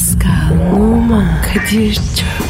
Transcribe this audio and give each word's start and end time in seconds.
Pascal, 0.00 0.72
Oman, 0.72 1.42
Kadir 1.42 1.94
çok 1.94 2.49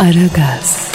Aragaz, 0.00 0.92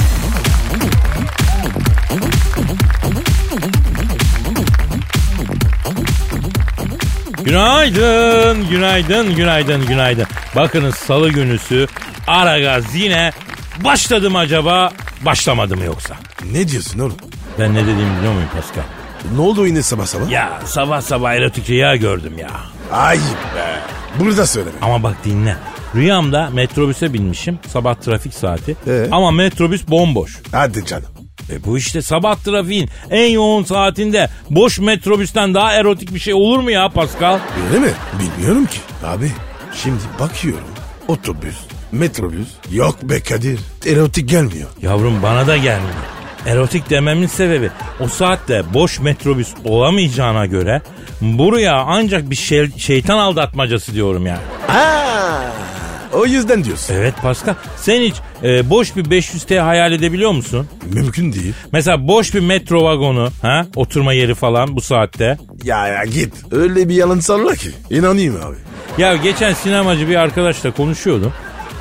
Günaydın, 7.44 8.70
günaydın, 8.70 9.36
günaydın, 9.36 9.86
günaydın. 9.86 10.26
Bakınız 10.56 10.96
salı 10.96 11.30
günüsü 11.30 11.88
Aragaz 12.28 12.96
yine 12.96 13.32
başladı 13.84 14.30
mı 14.32 14.38
acaba, 14.38 14.92
başlamadı 15.22 15.78
mı 15.78 15.84
yoksa? 15.84 16.16
Ne 16.52 16.68
diyorsun 16.68 17.00
oğlum? 17.00 17.18
Ben 17.60 17.74
ne 17.74 17.82
dediğimi 17.82 18.18
biliyor 18.18 18.34
muyum 18.34 18.50
Pascal? 18.56 18.84
Ne 19.36 19.42
oldu 19.42 19.68
yine 19.68 19.84
sabah 19.84 20.06
sabah? 20.06 20.30
Ya 20.30 20.60
sabah 20.66 21.02
sabah 21.02 21.34
erotik 21.34 21.70
rüya 21.70 21.96
gördüm 21.96 22.38
ya. 22.38 22.50
Ayıp 22.92 23.56
be. 23.56 23.80
Burada 24.20 24.48
söyleme. 24.48 24.76
Ama 24.82 25.04
bak 25.04 25.16
dinle. 25.26 25.58
Rüyamda 25.96 26.50
metrobüse 26.54 27.14
binmişim. 27.14 27.60
Sabah 27.68 27.96
trafik 27.96 28.34
saati. 28.34 28.76
Ee? 28.88 29.08
Ama 29.12 29.32
metrobüs 29.32 29.88
bomboş. 29.88 30.40
Hadi 30.52 30.86
canım. 30.86 31.06
E 31.52 31.64
bu 31.66 31.78
işte 31.78 32.02
sabah 32.02 32.36
trafiğin 32.36 32.90
en 33.10 33.32
yoğun 33.32 33.64
saatinde 33.64 34.30
boş 34.50 34.80
metrobüsten 34.80 35.54
daha 35.54 35.74
erotik 35.74 36.14
bir 36.14 36.20
şey 36.20 36.34
olur 36.34 36.60
mu 36.60 36.72
ya 36.72 36.90
Pascal? 36.90 37.40
Öyle 37.70 37.80
mi? 37.80 37.92
Bilmiyorum 38.20 38.66
ki. 38.66 38.78
Abi 39.06 39.32
şimdi 39.84 40.00
bakıyorum. 40.20 40.68
Otobüs, 41.08 41.56
metrobüs. 41.92 42.48
Yok 42.72 43.04
be 43.04 43.20
Kadir. 43.20 43.60
Erotik 43.88 44.30
gelmiyor. 44.30 44.70
Yavrum 44.82 45.24
bana 45.24 45.48
da 45.48 45.58
gelmiyor. 45.58 45.96
Erotik 46.46 46.90
dememin 46.90 47.28
sebebi 47.28 47.70
o 48.00 48.08
saatte 48.08 48.64
boş 48.74 49.00
metrobüs 49.00 49.48
olamayacağına 49.66 50.46
göre 50.46 50.82
buraya 51.22 51.76
ancak 51.88 52.30
bir 52.30 52.36
şey, 52.36 52.72
şeytan 52.78 53.18
aldatmacası 53.18 53.94
diyorum 53.94 54.26
yani. 54.26 54.42
Aa, 54.70 55.40
o 56.16 56.26
yüzden 56.26 56.64
diyorsun. 56.64 56.94
Evet 56.94 57.14
Pascal 57.22 57.56
sen 57.78 58.02
hiç 58.02 58.16
e, 58.44 58.70
boş 58.70 58.96
bir 58.96 59.04
500T 59.06 59.60
hayal 59.60 59.92
edebiliyor 59.92 60.32
musun? 60.32 60.68
Mümkün 60.94 61.34
değil. 61.34 61.54
Mesela 61.72 62.08
boş 62.08 62.34
bir 62.36 62.40
metro 62.40 62.84
vagonu 62.84 63.30
ha 63.42 63.66
oturma 63.76 64.14
yeri 64.14 64.36
falan 64.36 64.76
bu 64.76 64.82
saatte. 64.82 65.38
Ya 65.64 65.88
ya 65.88 66.04
git. 66.04 66.34
Öyle 66.52 66.90
bir 66.90 66.96
yalan 66.96 67.20
salla 67.20 67.56
ki. 67.56 67.70
İnanayım 67.90 68.36
abi. 68.36 68.56
Ya 69.02 69.16
geçen 69.16 69.54
sinemacı 69.54 70.10
bir 70.10 70.16
arkadaşla 70.16 70.72
konuşuyordum. 70.72 71.34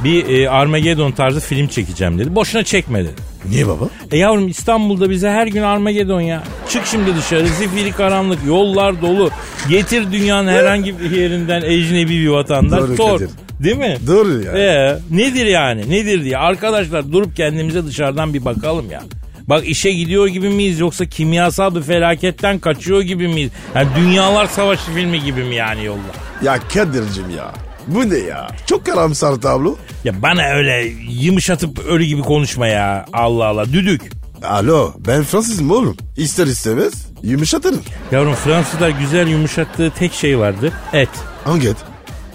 Bir 0.05 0.29
e, 0.39 0.51
Armageddon 0.51 1.11
tarzı 1.13 1.41
film 1.41 1.69
çekeceğim 1.69 2.19
dedi. 2.19 2.35
Boşuna 2.35 2.65
çekme 2.65 3.05
dedi. 3.05 3.15
Niye 3.49 3.67
baba? 3.69 3.85
E 4.11 4.19
yavrum 4.19 4.49
İstanbul'da 4.49 5.11
bize 5.11 5.31
her 5.31 5.47
gün 5.47 5.63
Armageddon 5.63 6.21
ya. 6.21 6.43
Çık 6.69 6.87
şimdi 6.87 7.17
dışarı 7.17 7.49
zifiri 7.49 7.93
karanlık 7.93 8.39
yollar 8.47 9.03
dolu. 9.03 9.31
Getir 9.69 10.13
dünyanın 10.13 10.49
herhangi 10.49 11.01
bir 11.01 11.11
yerinden 11.11 11.63
ecnebi 11.63 12.11
bir 12.11 12.29
vatandaş 12.29 12.81
Doğru 12.81 12.97
sor. 12.97 13.19
Kadir. 13.19 13.31
Değil 13.61 13.77
mi? 13.77 13.97
Doğru 14.07 14.43
ya. 14.43 14.53
Ee, 14.53 14.99
nedir 15.11 15.47
yani 15.47 15.91
nedir 15.91 16.25
diye. 16.25 16.39
Arkadaşlar 16.39 17.13
durup 17.13 17.37
kendimize 17.37 17.87
dışarıdan 17.87 18.35
bir 18.35 18.45
bakalım 18.45 18.91
ya. 18.91 19.03
Bak 19.49 19.69
işe 19.69 19.93
gidiyor 19.93 20.27
gibi 20.27 20.49
miyiz 20.49 20.81
yoksa 20.81 21.07
kimyasal 21.07 21.75
bir 21.75 21.83
felaketten 21.83 22.59
kaçıyor 22.59 23.03
gibi 23.03 23.29
miyiz? 23.29 23.51
Yani 23.75 23.89
dünyalar 23.97 24.47
savaşı 24.47 24.91
filmi 24.95 25.23
gibi 25.25 25.45
mi 25.45 25.55
yani 25.55 25.85
yolda? 25.85 26.01
Ya 26.43 26.59
Kadir'cim 26.75 27.31
ya. 27.37 27.53
Bu 27.87 28.11
ne 28.11 28.19
ya? 28.19 28.49
Çok 28.67 28.87
karamsar 28.87 29.35
tablo. 29.35 29.77
Ya 30.05 30.23
bana 30.23 30.43
öyle 30.55 30.93
yumuşatıp 31.11 31.79
ölü 31.87 32.05
gibi 32.05 32.23
konuşma 32.23 32.67
ya. 32.67 33.07
Allah 33.13 33.45
Allah 33.45 33.73
düdük. 33.73 34.03
Alo 34.43 34.93
ben 35.07 35.23
Fransızım 35.23 35.71
oğlum. 35.71 35.97
İster 36.17 36.47
istemez 36.47 37.09
yumuşatırım. 37.23 37.81
Yavrum 38.13 38.35
Fransızlar 38.35 38.89
güzel 38.89 39.29
yumuşattığı 39.29 39.91
tek 39.91 40.13
şey 40.13 40.39
vardır. 40.39 40.73
Et. 40.93 41.09
Hangi 41.45 41.69
et? 41.69 41.77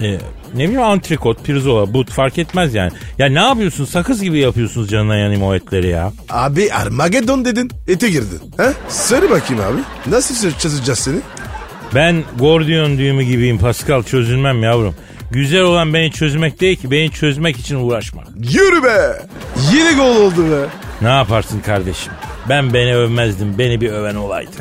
Ee, 0.01 0.17
ne 0.53 0.63
bileyim 0.63 0.81
antrikot, 0.81 1.43
pirzola, 1.45 1.93
but 1.93 2.11
fark 2.11 2.37
etmez 2.37 2.73
yani. 2.73 2.91
Ya 3.17 3.27
ne 3.29 3.39
yapıyorsun? 3.39 3.85
Sakız 3.85 4.21
gibi 4.21 4.39
yapıyorsunuz 4.39 4.89
canına 4.89 5.15
yanayım 5.15 5.43
o 5.43 5.55
etleri 5.55 5.87
ya. 5.87 6.11
Abi 6.29 6.73
Armageddon 6.73 7.45
dedin. 7.45 7.71
Ete 7.87 8.09
girdin. 8.09 8.39
Ha? 8.57 8.73
Söyle 8.89 9.29
bakayım 9.29 9.63
abi. 9.63 10.11
Nasıl 10.11 10.51
çözeceğiz 10.59 10.99
seni? 10.99 11.19
Ben 11.95 12.23
Gordiyon 12.39 12.97
düğümü 12.97 13.23
gibiyim 13.23 13.57
Pascal 13.57 14.03
çözülmem 14.03 14.63
yavrum. 14.63 14.95
Güzel 15.31 15.61
olan 15.61 15.93
beni 15.93 16.11
çözmek 16.11 16.61
değil 16.61 16.77
ki 16.77 16.91
beni 16.91 17.11
çözmek 17.11 17.57
için 17.57 17.75
uğraşmak. 17.75 18.27
Yürü 18.37 18.83
be. 18.83 19.21
Yeni 19.73 19.95
gol 19.95 20.15
oldu 20.15 20.51
be. 20.51 20.65
Ne 21.01 21.07
yaparsın 21.09 21.59
kardeşim? 21.59 22.13
Ben 22.49 22.73
beni 22.73 22.95
övmezdim 22.95 23.57
beni 23.57 23.81
bir 23.81 23.89
öven 23.91 24.15
olaydı. 24.15 24.51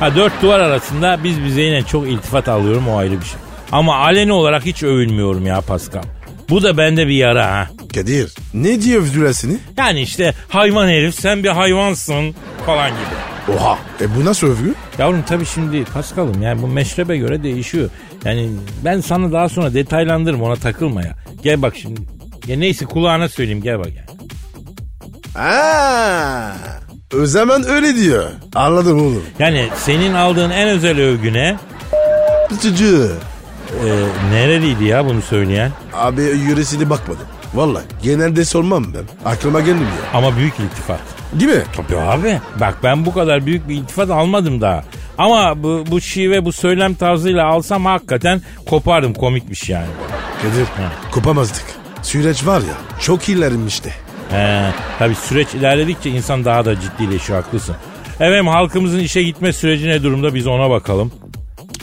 Ha 0.00 0.14
dört 0.16 0.42
duvar 0.42 0.60
arasında 0.60 1.18
biz 1.24 1.44
bize 1.44 1.60
yine 1.62 1.82
çok 1.82 2.08
iltifat 2.08 2.48
alıyorum 2.48 2.88
o 2.88 2.96
ayrı 2.96 3.20
bir 3.20 3.24
şey. 3.26 3.40
Ama 3.72 3.96
aleni 3.96 4.32
olarak 4.32 4.66
hiç 4.66 4.82
övülmüyorum 4.82 5.46
ya 5.46 5.60
Pascal. 5.60 6.02
Bu 6.48 6.62
da 6.62 6.76
bende 6.76 7.06
bir 7.06 7.14
yara 7.14 7.46
ha. 7.46 7.68
Kadir 7.94 8.34
ne 8.54 8.82
diyor 8.82 9.02
övdüler 9.02 9.32
seni? 9.32 9.58
Yani 9.76 10.00
işte 10.00 10.34
hayvan 10.48 10.88
herif 10.88 11.14
sen 11.14 11.44
bir 11.44 11.48
hayvansın 11.48 12.34
falan 12.66 12.90
gibi. 12.90 13.56
Oha. 13.56 13.78
E 14.00 14.16
bu 14.16 14.24
nasıl 14.24 14.46
övgü? 14.46 14.74
Yavrum 14.98 15.22
tabii 15.28 15.46
şimdi 15.46 15.84
Paskal'ım 15.84 16.42
yani 16.42 16.62
bu 16.62 16.66
meşrebe 16.66 17.16
göre 17.16 17.42
değişiyor. 17.42 17.90
Yani 18.24 18.50
ben 18.84 19.00
sana 19.00 19.32
daha 19.32 19.48
sonra 19.48 19.74
detaylandırırım 19.74 20.42
ona 20.42 20.56
takılma 20.56 21.02
ya. 21.02 21.16
Gel 21.42 21.62
bak 21.62 21.76
şimdi. 21.76 22.00
Ya 22.46 22.56
neyse 22.58 22.84
kulağına 22.84 23.28
söyleyeyim 23.28 23.62
gel 23.62 23.78
bak 23.78 23.88
yani. 23.96 24.18
Aa, 25.48 26.52
o 27.22 27.26
zaman 27.26 27.68
öyle 27.68 27.96
diyor. 27.96 28.24
Anladım 28.54 28.98
oğlum. 29.02 29.24
Yani 29.38 29.68
senin 29.76 30.14
aldığın 30.14 30.50
en 30.50 30.68
özel 30.68 31.00
övgüne 31.00 31.56
Çocuğu. 32.62 33.12
E, 33.84 33.88
nereliydi 34.34 34.84
ya 34.84 35.06
bunu 35.06 35.22
söyleyen? 35.22 35.70
Abi 35.94 36.22
yöresine 36.22 36.90
bakmadım. 36.90 37.26
Vallahi 37.54 37.84
genelde 38.02 38.44
sormam 38.44 38.84
ben. 38.94 39.30
Aklıma 39.30 39.60
gelmiyor. 39.60 39.90
Ama 40.14 40.36
büyük 40.36 40.54
iltifat. 40.60 41.00
Değil 41.32 41.50
mi? 41.50 41.62
Tabii 41.76 42.00
abi. 42.00 42.40
Bak 42.60 42.78
ben 42.82 43.06
bu 43.06 43.14
kadar 43.14 43.46
büyük 43.46 43.68
bir 43.68 43.74
iltifat 43.74 44.10
almadım 44.10 44.60
daha. 44.60 44.84
Ama 45.18 45.62
bu, 45.62 45.84
bu 45.90 46.00
şive 46.00 46.44
bu 46.44 46.52
söylem 46.52 46.94
tarzıyla 46.94 47.46
alsam 47.46 47.84
hakikaten 47.84 48.42
kopardım 48.66 49.14
komikmiş 49.14 49.68
yani. 49.68 49.86
Kadir 50.42 50.66
kopamazdık. 51.10 51.64
Süreç 52.02 52.46
var 52.46 52.60
ya 52.60 52.74
çok 53.00 53.28
ilerlemişti. 53.28 53.94
He, 54.30 54.70
tabii 54.98 55.14
süreç 55.14 55.54
ilerledikçe 55.54 56.10
insan 56.10 56.44
daha 56.44 56.64
da 56.64 56.80
ciddileşiyor 56.80 57.42
haklısın. 57.42 57.76
Efendim 58.14 58.46
halkımızın 58.48 58.98
işe 58.98 59.22
gitme 59.22 59.52
süreci 59.52 59.88
ne 59.88 60.02
durumda 60.02 60.34
biz 60.34 60.46
ona 60.46 60.70
bakalım. 60.70 61.12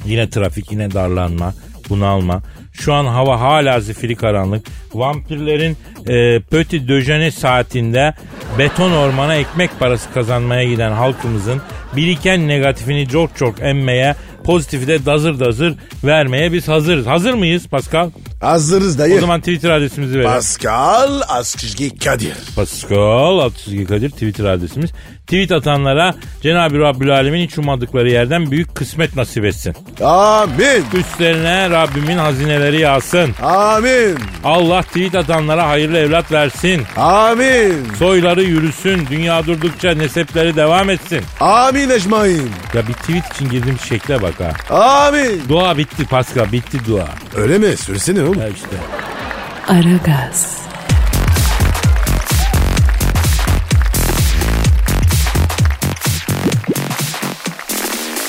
Yine 0.05 0.29
trafik 0.29 0.71
yine 0.71 0.93
darlanma 0.93 1.53
bunalma. 1.89 2.41
Şu 2.73 2.93
an 2.93 3.05
hava 3.05 3.39
hala 3.39 3.79
zifiri 3.79 4.15
karanlık. 4.15 4.65
Vampirlerin 4.93 5.77
e, 6.07 6.39
Petit 6.39 6.87
Döjene 6.87 7.31
saatinde 7.31 8.13
beton 8.59 8.91
ormana 8.91 9.35
ekmek 9.35 9.79
parası 9.79 10.13
kazanmaya 10.13 10.63
giden 10.63 10.91
halkımızın 10.91 11.61
biriken 11.95 12.47
negatifini 12.47 13.07
çok 13.07 13.37
çok 13.37 13.61
emmeye 13.61 14.15
pozitifi 14.43 14.87
de 14.87 15.05
dazır 15.05 15.39
dazır 15.39 15.73
vermeye 16.03 16.53
biz 16.53 16.67
hazırız. 16.67 17.07
Hazır 17.07 17.33
mıyız 17.33 17.67
Pascal? 17.67 18.09
Hazırız 18.45 18.99
dayı. 18.99 19.15
O 19.17 19.19
zaman 19.19 19.39
Twitter 19.39 19.69
adresimizi 19.69 20.13
verelim. 20.13 20.31
Pascal 20.31 21.21
Askizgi 21.27 21.97
Kadir. 21.97 22.33
Pascal 22.55 23.39
Altçizgi 23.39 23.85
Kadir 23.85 24.09
Twitter 24.09 24.45
adresimiz. 24.45 24.91
Tweet 25.27 25.51
atanlara 25.51 26.15
Cenab-ı 26.41 26.79
Rabbül 26.79 27.13
Alemin 27.13 27.47
hiç 27.47 27.57
ummadıkları 27.57 28.11
yerden 28.11 28.51
büyük 28.51 28.75
kısmet 28.75 29.15
nasip 29.15 29.45
etsin. 29.45 29.75
Amin. 30.03 30.85
Üstlerine 30.93 31.69
Rabbimin 31.69 32.17
hazineleri 32.17 32.79
yağsın. 32.81 33.29
Amin. 33.43 34.17
Allah 34.43 34.81
tweet 34.81 35.15
atanlara 35.15 35.67
hayırlı 35.69 35.97
evlat 35.97 36.31
versin. 36.31 36.81
Amin. 36.97 37.87
Soyları 37.99 38.43
yürüsün. 38.43 39.07
Dünya 39.09 39.45
durdukça 39.45 39.91
nesepleri 39.93 40.55
devam 40.55 40.89
etsin. 40.89 41.21
Amin 41.39 41.89
ecmain. 41.89 42.51
Ya 42.73 42.87
bir 42.87 42.93
tweet 42.93 43.33
için 43.35 43.49
girdiğim 43.49 43.79
şekle 43.79 44.21
bak 44.21 44.33
ha. 44.39 44.75
Amin. 44.75 45.41
Dua 45.49 45.77
bitti 45.77 46.05
Pascal 46.05 46.51
bitti 46.51 46.77
dua. 46.87 47.07
Öyle 47.35 47.57
mi? 47.57 47.77
Söylesene 47.77 48.21
oğlum. 48.35 48.41
Ya 48.41 48.47
işte. 48.49 48.67
Aragaz, 49.67 50.57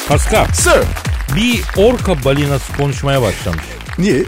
Pascal 0.08 0.47
Sir. 0.55 0.73
bir 1.37 1.61
orka 1.76 2.25
balinası 2.25 2.76
konuşmaya 2.76 3.23
başlamış. 3.23 3.64
Niye? 3.99 4.23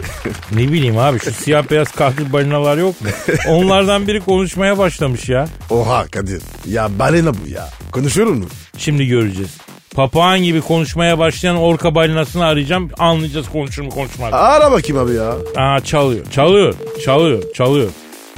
Ne 0.51 0.71
bileyim 0.71 0.97
abi 0.97 1.19
şu 1.19 1.31
siyah 1.31 1.69
beyaz 1.71 1.91
katil 1.91 2.33
balinalar 2.33 2.77
yok 2.77 3.01
mu? 3.01 3.07
Onlardan 3.47 4.07
biri 4.07 4.19
konuşmaya 4.19 4.77
başlamış 4.77 5.29
ya. 5.29 5.47
Oha 5.69 6.05
Kadir. 6.07 6.41
Ya 6.65 6.99
balina 6.99 7.33
bu 7.33 7.47
ya. 7.47 7.69
Konuşuyor 7.91 8.27
mu? 8.27 8.45
Şimdi 8.77 9.07
göreceğiz. 9.07 9.57
Papağan 9.95 10.39
gibi 10.43 10.61
konuşmaya 10.61 11.19
başlayan 11.19 11.55
orka 11.57 11.95
balinasını 11.95 12.45
arayacağım. 12.45 12.89
Anlayacağız 12.99 13.49
konuşur 13.49 13.83
mu 13.83 13.89
konuşmaz. 13.89 14.31
mı? 14.31 14.37
Ara 14.39 14.71
bakayım 14.71 14.97
abi 14.97 15.13
ya. 15.15 15.33
Aa 15.57 15.79
çalıyor. 15.79 16.25
Çalıyor. 16.31 16.73
Çalıyor. 17.05 17.43
Çalıyor. 17.53 17.89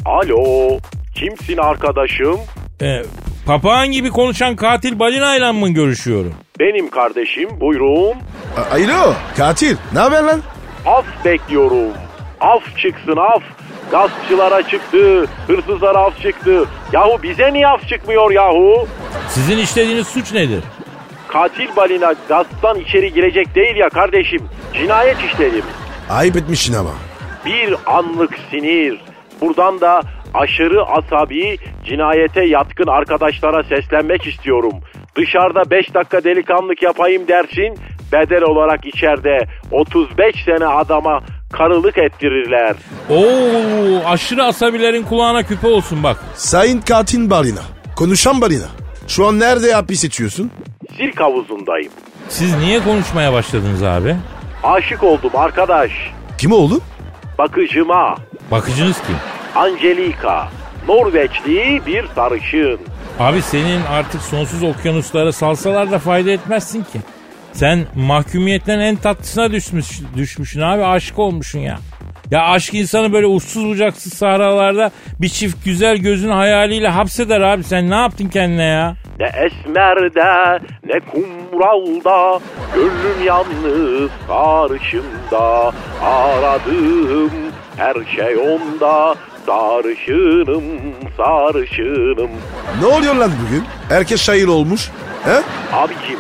Alo, 0.06 0.44
kimsin 1.15 1.57
arkadaşım? 1.57 2.39
Ee, 2.81 3.01
papağan 3.45 3.92
gibi 3.92 4.09
konuşan 4.09 4.56
katil 4.56 5.00
balinayla 5.00 5.53
mı 5.53 5.69
görüşüyorum? 5.69 6.33
Benim 6.59 6.89
kardeşim, 6.89 7.50
buyurun. 7.59 8.13
A- 8.57 8.75
Alo 8.75 9.13
katil. 9.38 9.75
Ne 9.94 10.00
haber 10.00 10.24
lan? 10.24 10.42
Af 10.86 11.06
bekliyorum. 11.25 11.88
Af 12.42 12.63
çıksın 12.77 13.18
af. 13.18 13.44
Gaspçılara 13.92 14.68
çıktı, 14.68 15.25
hırsızlara 15.47 15.97
af 15.97 16.21
çıktı. 16.21 16.65
Yahu 16.94 17.24
bize 17.24 17.54
niye 17.54 17.68
af 17.68 17.88
çıkmıyor 17.88 18.31
yahu? 18.31 18.88
Sizin 19.30 19.57
işlediğiniz 19.57 20.07
suç 20.07 20.33
nedir? 20.33 20.63
Katil 21.33 21.75
balina 21.75 22.13
gasptan 22.30 22.80
içeri 22.80 23.13
girecek 23.13 23.56
değil 23.56 23.75
ya 23.75 23.89
kardeşim. 23.89 24.42
Cinayet 24.74 25.18
işledim. 25.31 25.63
Ayıp 26.10 26.36
etmişsin 26.38 26.74
ama. 26.74 26.89
Bir 27.45 27.75
anlık 27.86 28.31
sinir. 28.50 29.01
Buradan 29.42 29.81
da 29.81 30.01
aşırı 30.33 30.83
asabi, 30.86 31.57
cinayete 31.86 32.45
yatkın 32.45 32.88
arkadaşlara 32.88 33.63
seslenmek 33.63 34.28
istiyorum. 34.28 34.74
Dışarıda 35.16 35.72
5 35.72 35.94
dakika 35.94 36.24
delikanlık 36.24 36.83
yapayım 36.83 37.28
dersin, 37.28 37.78
bedel 38.12 38.44
olarak 38.44 38.86
içeride 38.86 39.38
35 39.72 40.36
sene 40.45 40.66
adama 40.66 41.19
karılık 41.54 41.98
ettirirler. 41.98 42.75
Oo 43.10 44.10
aşırı 44.10 44.44
asabilerin 44.44 45.04
kulağına 45.04 45.44
küpe 45.44 45.68
olsun 45.68 46.04
bak. 46.04 46.18
Sayın 46.36 46.81
katil 46.81 47.30
balina. 47.30 47.62
Konuşan 47.95 48.42
balina. 48.42 48.68
Şu 49.07 49.28
an 49.28 49.39
nerede 49.39 49.74
hapis 49.74 50.04
içiyorsun? 50.04 50.51
Sirk 50.98 51.20
havuzundayım. 51.20 51.92
Siz 52.30 52.56
niye 52.58 52.84
konuşmaya 52.84 53.34
başladınız 53.34 53.84
abi? 53.84 54.16
Aşık 54.64 55.04
oldum 55.04 55.32
arkadaş. 55.36 55.92
Kim 56.38 56.52
oğlum? 56.52 56.82
Bakıcıma, 57.38 58.16
Bakıcınız 58.52 58.98
kim? 59.08 59.16
Angelika, 59.56 60.48
Norveçli 60.88 61.82
bir 61.86 62.06
sarışın. 62.16 62.80
Abi 63.20 63.42
senin 63.42 63.82
artık 63.92 64.22
sonsuz 64.22 64.64
okyanuslara 64.64 65.32
salsalar 65.32 65.92
da 65.92 66.00
fayda 66.00 66.32
etmezsin 66.32 66.84
ki. 66.84 67.00
Sen 67.54 67.86
mahkumiyetten 67.96 68.80
en 68.80 68.96
tatlısına 68.96 69.52
düşmüş, 69.52 70.00
düşmüşsün 70.16 70.62
abi 70.62 70.86
aşık 70.86 71.20
olmuşsun 71.20 71.60
ya. 71.60 71.80
Ya 72.31 72.44
aşk 72.44 72.74
insanı 72.74 73.13
böyle 73.13 73.25
uçsuz 73.25 73.66
bucaksız 73.69 74.13
sahralarda 74.13 74.92
bir 75.22 75.30
çift 75.30 75.66
güzel 75.66 75.98
gözün 75.98 76.30
hayaliyle 76.30 76.88
hapseder 76.88 77.42
abi. 77.42 77.63
Sen 77.63 77.89
ne 77.89 77.95
yaptın 77.95 78.28
kendine 78.28 78.63
ya? 78.63 78.95
Ne 79.19 79.25
esmerde 79.25 80.60
ne 80.86 81.00
kumralda 81.00 82.39
Gönlüm 82.75 83.25
yalnız 83.25 84.12
sarışında 84.28 85.72
Aradığım 86.04 87.31
her 87.78 87.95
şey 88.16 88.38
onda 88.38 89.16
Sarışınım 89.45 90.63
sarışınım 91.18 92.30
Ne 92.81 92.86
oluyor 92.86 93.16
lan 93.16 93.31
bugün? 93.48 93.63
Herkes 93.89 94.22
şair 94.22 94.48
olmuş. 94.48 94.89
He? 95.24 95.42
Abicim 95.74 96.19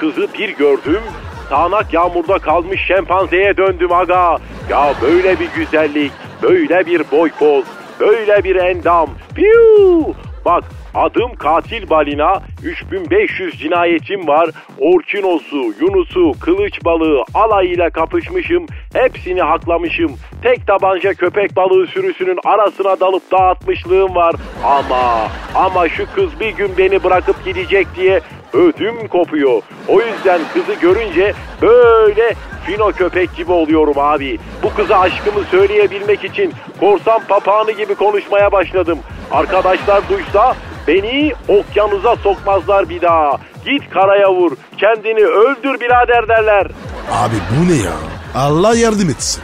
kızı 0.00 0.28
bir 0.38 0.48
gördüm 0.56 1.02
Sağnak 1.48 1.94
yağmurda 1.94 2.38
kalmış 2.38 2.80
şempanzeye 2.88 3.56
döndüm 3.56 3.92
aga 3.92 4.38
Ya 4.70 4.94
böyle 5.02 5.40
bir 5.40 5.48
güzellik 5.56 6.12
Böyle 6.42 6.86
bir 6.86 7.02
boy 7.12 7.30
poz 7.38 7.64
Böyle 8.00 8.44
bir 8.44 8.56
endam. 8.56 9.08
Piu! 9.34 10.14
Bak 10.44 10.64
adım 10.94 11.34
katil 11.34 11.90
balina 11.90 12.42
3500 12.62 13.58
cinayetim 13.58 14.28
var. 14.28 14.50
Orkinosu, 14.78 15.56
Yunus'u, 15.80 16.32
kılıç 16.40 16.84
balığı 16.84 17.24
alayıyla 17.34 17.90
kapışmışım 17.90 18.66
Hepsini 18.92 19.42
haklamışım. 19.42 20.12
Tek 20.42 20.66
tabanca 20.66 21.14
köpek 21.14 21.56
balığı 21.56 21.86
sürüsünün 21.86 22.38
arasına 22.44 23.00
dalıp 23.00 23.32
dağıtmışlığım 23.32 24.14
var. 24.14 24.34
Ama 24.64 25.28
ama 25.54 25.88
şu 25.88 26.04
kız 26.14 26.40
bir 26.40 26.50
gün 26.50 26.70
beni 26.78 27.04
bırakıp 27.04 27.44
gidecek 27.44 27.86
diye 27.96 28.20
ödüm 28.52 29.08
kopuyor. 29.08 29.62
O 29.88 30.00
yüzden 30.00 30.40
kızı 30.54 30.80
görünce 30.80 31.34
böyle 31.62 32.34
fino 32.66 32.92
köpek 32.92 33.36
gibi 33.36 33.52
oluyorum 33.52 33.94
abi. 33.98 34.38
Bu 34.62 34.74
kıza 34.74 34.98
aşkımı 34.98 35.44
söyleyebilmek 35.50 36.24
için 36.24 36.52
korsan 36.80 37.20
papağanı 37.28 37.72
gibi 37.72 37.94
konuşmaya 37.94 38.52
başladım. 38.52 38.98
Arkadaşlar 39.30 40.08
duysa 40.08 40.54
beni 40.86 41.32
okyanuza 41.48 42.16
sokmazlar 42.16 42.88
bir 42.88 43.00
daha. 43.00 43.38
Git 43.64 43.90
karaya 43.90 44.34
vur, 44.34 44.52
kendini 44.78 45.24
öldür 45.24 45.80
birader 45.80 46.28
derler. 46.28 46.66
Abi 47.12 47.34
bu 47.50 47.72
ne 47.72 47.76
ya? 47.76 47.92
Allah 48.34 48.76
yardım 48.76 49.10
etsin. 49.10 49.42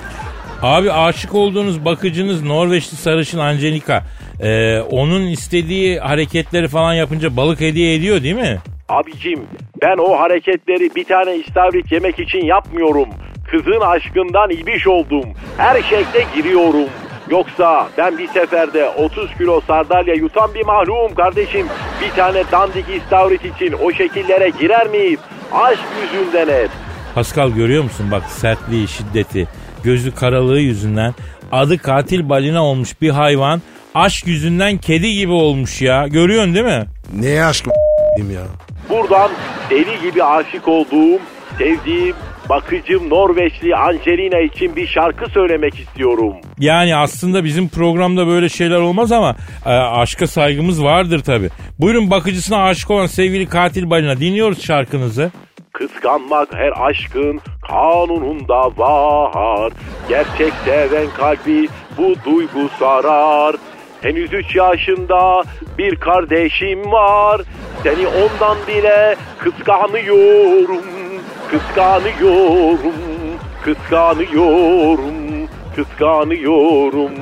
Abi 0.63 0.93
aşık 0.93 1.35
olduğunuz 1.35 1.85
bakıcınız 1.85 2.43
Norveçli 2.43 2.97
sarışın 2.97 3.39
Angelika. 3.39 4.03
Ee, 4.41 4.81
onun 4.81 5.27
istediği 5.27 5.99
hareketleri 5.99 6.69
falan 6.69 6.95
yapınca 6.95 7.37
balık 7.37 7.61
hediye 7.61 7.95
ediyor 7.95 8.23
değil 8.23 8.35
mi? 8.35 8.59
Abicim 8.89 9.41
ben 9.83 9.97
o 9.99 10.19
hareketleri 10.21 10.95
bir 10.95 11.05
tane 11.05 11.37
istavrit 11.37 11.93
yemek 11.93 12.19
için 12.19 12.45
yapmıyorum. 12.45 13.09
Kızın 13.51 13.81
aşkından 13.81 14.51
ibiş 14.51 14.87
oldum. 14.87 15.25
Her 15.57 15.83
şekle 15.83 16.27
giriyorum. 16.37 16.89
Yoksa 17.31 17.89
ben 17.99 18.19
bir 18.19 18.29
seferde 18.29 18.89
30 18.89 19.35
kilo 19.39 19.61
sardalya 19.61 20.15
yutan 20.15 20.55
bir 20.55 20.65
mahluğum 20.65 21.15
kardeşim. 21.15 21.67
Bir 22.03 22.11
tane 22.17 22.43
dandik 22.53 22.85
istavrit 22.89 23.45
için 23.45 23.73
o 23.73 23.93
şekillere 23.93 24.49
girer 24.61 24.87
miyim? 24.87 25.19
Aşk 25.53 25.81
yüzünden 26.03 26.63
hep. 26.63 26.71
Pascal 27.15 27.51
görüyor 27.51 27.83
musun 27.85 28.07
bak 28.11 28.23
sertliği, 28.23 28.89
şiddeti, 28.89 29.49
gözü 29.85 30.15
karalığı 30.15 30.61
yüzünden 30.61 31.15
adı 31.53 31.79
katil 31.79 32.29
balina 32.29 32.65
olmuş 32.65 33.01
bir 33.01 33.11
hayvan 33.11 33.63
aşk 33.95 34.27
yüzünden 34.27 34.79
kedi 34.79 35.15
gibi 35.15 35.33
olmuş 35.33 35.83
ya. 35.83 36.09
Görüyorsun 36.09 36.55
değil 36.55 36.65
mi? 36.65 36.85
Ne 37.21 37.45
aşk 37.45 37.67
ya. 38.35 38.43
Buradan 38.95 39.31
deli 39.71 40.03
gibi 40.03 40.25
aşık 40.25 40.69
olduğum, 40.69 41.19
sevdiğim, 41.59 42.17
bakıcım 42.49 43.11
Norveçli 43.11 43.77
Angelina 43.77 44.41
için 44.41 44.77
bir 44.77 44.87
şarkı 44.87 45.31
söylemek 45.31 45.81
istiyorum. 45.81 46.35
Yani 46.59 46.97
aslında 46.97 47.45
bizim 47.45 47.69
programda 47.69 48.27
böyle 48.27 48.49
şeyler 48.49 48.81
olmaz 48.81 49.13
ama 49.13 49.37
e, 49.67 49.71
aşka 49.71 50.27
saygımız 50.27 50.85
vardır 50.85 51.21
tabi. 51.21 51.51
Buyurun 51.79 52.11
bakıcısına 52.11 52.65
aşık 52.65 52.91
olan 52.91 53.07
sevgili 53.07 53.49
katil 53.49 53.91
balina 53.91 54.21
dinliyoruz 54.21 54.65
şarkınızı. 54.67 55.31
Kıskanmak 55.73 56.55
her 56.55 56.89
aşkın 56.89 57.41
kanununda 57.69 58.77
var. 58.77 59.73
Gerçek 60.09 60.53
seven 60.65 61.07
kalbi 61.17 61.69
bu 61.99 62.15
duygu 62.25 62.69
sarar. 62.79 63.57
Henüz 64.05 64.33
üç 64.33 64.57
yaşında 64.57 65.43
bir 65.79 65.97
kardeşim 65.97 66.93
var. 66.93 67.41
Seni 67.83 68.07
ondan 68.07 68.59
bile 68.69 69.17
kıskanıyorum. 69.39 70.83
Kıskanıyorum. 71.51 72.95
Kıskanıyorum. 73.65 75.15
Kıskanıyorum. 75.77 77.13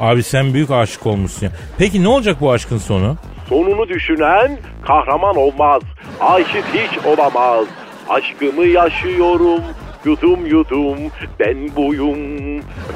Abi 0.00 0.22
sen 0.22 0.54
büyük 0.54 0.70
aşık 0.70 1.06
olmuşsun 1.06 1.46
ya. 1.46 1.52
Peki 1.78 2.02
ne 2.02 2.08
olacak 2.08 2.36
bu 2.40 2.52
aşkın 2.52 2.78
sonu? 2.78 3.16
Sonunu 3.48 3.88
düşünen 3.88 4.58
kahraman 4.86 5.36
olmaz. 5.36 5.82
Aşık 6.20 6.64
hiç 6.74 7.06
olamaz. 7.06 7.66
Aşkımı 8.08 8.66
yaşıyorum. 8.66 9.60
Yudum 10.04 10.46
yudum 10.46 10.96
ben 11.40 11.76
buyum, 11.76 12.16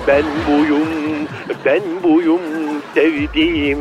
ben 0.07 0.25
buyum, 0.49 0.89
ben 1.65 1.81
buyum 2.03 2.41
sevdiğim. 2.97 3.79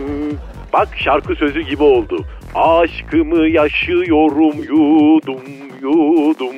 Bak 0.74 0.88
şarkı 0.98 1.36
sözü 1.36 1.62
gibi 1.62 1.84
oldu. 1.84 2.26
Aşkımı 2.56 3.48
yaşıyorum 3.48 4.56
yudum 4.64 5.44
yudum. 5.82 6.56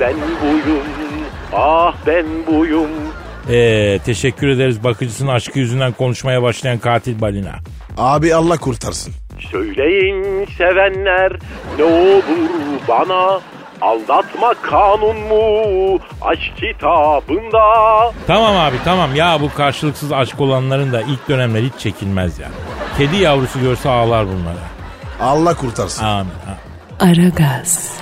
Ben 0.00 0.14
buyum, 0.42 0.84
ah 1.52 1.94
ben 2.06 2.26
buyum. 2.46 2.90
Ee, 3.50 3.98
teşekkür 4.04 4.48
ederiz 4.48 4.84
bakıcısının 4.84 5.30
aşkı 5.32 5.58
yüzünden 5.58 5.92
konuşmaya 5.92 6.42
başlayan 6.42 6.78
katil 6.78 7.20
balina. 7.20 7.54
Abi 7.96 8.34
Allah 8.34 8.56
kurtarsın. 8.56 9.14
Söyleyin 9.50 10.46
sevenler 10.58 11.32
ne 11.78 11.84
olur 11.84 12.22
bana 12.88 13.40
Aldatma 13.80 14.54
kanun 14.62 15.16
mu 15.16 15.98
aşk 16.22 16.56
kitabında 16.56 17.62
Tamam 18.26 18.56
abi 18.56 18.76
tamam 18.84 19.14
ya 19.14 19.40
bu 19.40 19.54
karşılıksız 19.54 20.12
aşk 20.12 20.40
olanların 20.40 20.92
da 20.92 21.02
ilk 21.02 21.28
dönemler 21.28 21.62
hiç 21.62 21.72
çekilmez 21.78 22.38
ya. 22.38 22.48
Kedi 22.98 23.16
yavrusu 23.16 23.60
görse 23.60 23.88
ağlar 23.88 24.26
bunlara. 24.26 24.76
Allah 25.20 25.54
kurtarsın. 25.56 26.04
Amin. 26.04 26.32
amin. 26.46 27.12
Aragaz, 27.12 27.98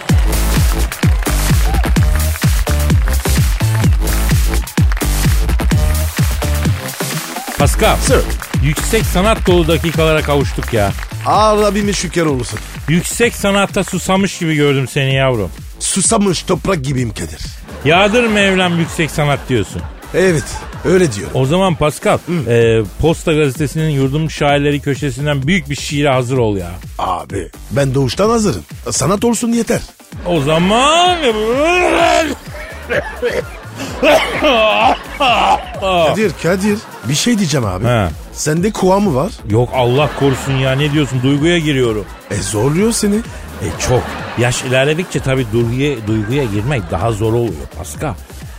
Pascal. 7.58 7.96
Sir. 7.96 8.20
Yüksek 8.62 9.02
sanat 9.04 9.46
dolu 9.46 9.68
dakikalara 9.68 10.22
kavuştuk 10.22 10.72
ya. 10.72 10.92
Ağır 11.26 11.92
şükür 11.92 12.26
olursun. 12.26 12.58
Yüksek 12.88 13.34
sanatta 13.34 13.84
susamış 13.84 14.38
gibi 14.38 14.54
gördüm 14.54 14.88
seni 14.88 15.14
yavrum. 15.14 15.50
Susamış 15.94 16.42
toprak 16.42 16.84
gibiyim 16.84 17.10
Kadir. 17.10 17.40
Yağdır 17.84 18.24
Mevlam 18.26 18.78
yüksek 18.78 19.10
sanat 19.10 19.38
diyorsun. 19.48 19.82
Evet 20.14 20.44
öyle 20.84 21.12
diyorum. 21.12 21.32
O 21.34 21.46
zaman 21.46 21.74
Pascal 21.74 22.18
e, 22.48 22.80
Posta 23.00 23.32
Gazetesi'nin 23.32 23.90
yurdum 23.90 24.30
şairleri 24.30 24.80
köşesinden 24.80 25.46
büyük 25.46 25.70
bir 25.70 25.76
şiire 25.76 26.08
hazır 26.08 26.38
ol 26.38 26.56
ya. 26.56 26.70
Abi 26.98 27.50
ben 27.70 27.94
doğuştan 27.94 28.30
hazırım. 28.30 28.64
Sanat 28.90 29.24
olsun 29.24 29.48
yeter. 29.48 29.80
O 30.26 30.40
zaman... 30.40 31.18
Kadir 36.06 36.32
Kadir 36.42 36.78
bir 37.08 37.14
şey 37.14 37.38
diyeceğim 37.38 37.66
abi. 37.66 37.84
He. 37.84 38.08
Sende 38.32 38.72
kuva 38.72 39.00
mı 39.00 39.14
var? 39.14 39.32
Yok 39.48 39.68
Allah 39.74 40.10
korusun 40.20 40.52
ya 40.52 40.72
ne 40.72 40.92
diyorsun 40.92 41.22
duyguya 41.22 41.58
giriyorum. 41.58 42.04
E 42.30 42.36
zorluyor 42.36 42.92
seni. 42.92 43.16
E 43.64 43.80
çok. 43.88 44.02
Yaş 44.38 44.62
ilerledikçe 44.62 45.20
tabii 45.20 45.46
duyguya, 45.52 46.06
duyguya 46.06 46.44
girmek 46.44 46.82
daha 46.90 47.12
zor 47.12 47.32
oluyor 47.32 47.66
Pascal. 47.78 48.14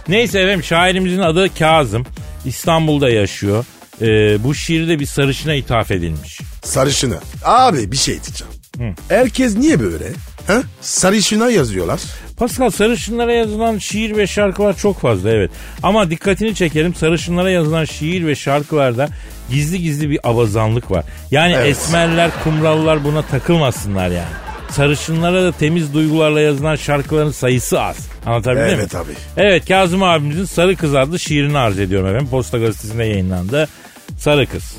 Neyse 0.07 0.39
efendim 0.39 0.63
şairimizin 0.63 1.19
adı 1.21 1.53
Kazım. 1.59 2.05
İstanbul'da 2.45 3.09
yaşıyor. 3.09 3.65
E, 4.01 4.07
bu 4.43 4.55
şiirde 4.55 4.99
bir 4.99 5.05
sarışına 5.05 5.53
ithaf 5.53 5.91
edilmiş. 5.91 6.39
Sarışına. 6.63 7.15
Abi 7.43 7.91
bir 7.91 7.97
şey 7.97 8.19
diyeceğim. 8.23 8.95
Herkes 9.09 9.57
niye 9.57 9.79
böyle? 9.79 10.05
Ha? 10.47 10.61
Sarışına 10.81 11.49
yazıyorlar. 11.49 11.99
Pascal 12.37 12.69
sarışınlara 12.69 13.33
yazılan 13.33 13.77
şiir 13.77 14.17
ve 14.17 14.27
şarkılar 14.27 14.77
çok 14.77 14.99
fazla 14.99 15.29
evet. 15.29 15.51
Ama 15.83 16.09
dikkatini 16.09 16.55
çekelim 16.55 16.95
sarışınlara 16.95 17.49
yazılan 17.49 17.85
şiir 17.85 18.25
ve 18.27 18.35
şarkılarda 18.35 19.09
gizli 19.49 19.81
gizli 19.81 20.09
bir 20.09 20.19
avazanlık 20.23 20.91
var. 20.91 21.05
Yani 21.31 21.53
Evet. 21.57 21.67
esmerler, 21.67 22.31
kumrallar 22.43 23.03
buna 23.03 23.21
takılmasınlar 23.21 24.09
yani. 24.09 24.44
Sarışınlara 24.69 25.43
da 25.43 25.51
temiz 25.51 25.93
duygularla 25.93 26.41
yazılan 26.41 26.75
şarkıların 26.75 27.31
sayısı 27.31 27.81
az. 27.81 27.97
Anlatabildim 28.25 28.65
mi? 28.65 28.71
Evet 28.73 28.95
abi. 28.95 29.11
Evet 29.37 29.67
Kazım 29.67 30.03
abimizin 30.03 30.45
Sarı 30.45 30.75
Kız 30.75 30.95
adlı 30.95 31.19
şiirini 31.19 31.57
arz 31.57 31.79
ediyorum 31.79 32.07
efendim. 32.07 32.27
Posta 32.29 32.57
gazetesinde 32.57 33.03
yayınlandı. 33.03 33.67
Sarı 34.17 34.47
Kız. 34.47 34.75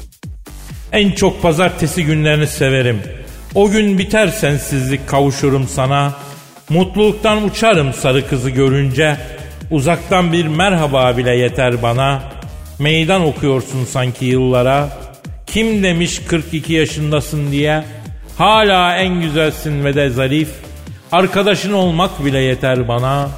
En 0.92 1.10
çok 1.10 1.42
pazartesi 1.42 2.04
günlerini 2.04 2.46
severim. 2.46 3.02
O 3.54 3.70
gün 3.70 3.98
biter 3.98 4.28
sensizlik 4.28 5.08
kavuşurum 5.08 5.68
sana. 5.68 6.14
Mutluluktan 6.68 7.44
uçarım 7.44 7.92
sarı 7.92 8.28
kızı 8.28 8.50
görünce. 8.50 9.16
Uzaktan 9.70 10.32
bir 10.32 10.46
merhaba 10.46 11.16
bile 11.16 11.30
yeter 11.36 11.82
bana. 11.82 12.22
Meydan 12.78 13.22
okuyorsun 13.22 13.84
sanki 13.84 14.24
yıllara. 14.24 14.88
Kim 15.46 15.82
demiş 15.82 16.20
42 16.28 16.72
yaşındasın 16.72 17.52
diye. 17.52 17.84
Hala 18.38 18.96
en 18.96 19.20
güzelsin 19.20 19.84
ve 19.84 19.94
de 19.94 20.10
zarif. 20.10 20.48
Arkadaşın 21.12 21.72
olmak 21.72 22.24
bile 22.24 22.38
yeter 22.38 22.88
bana. 22.88 23.28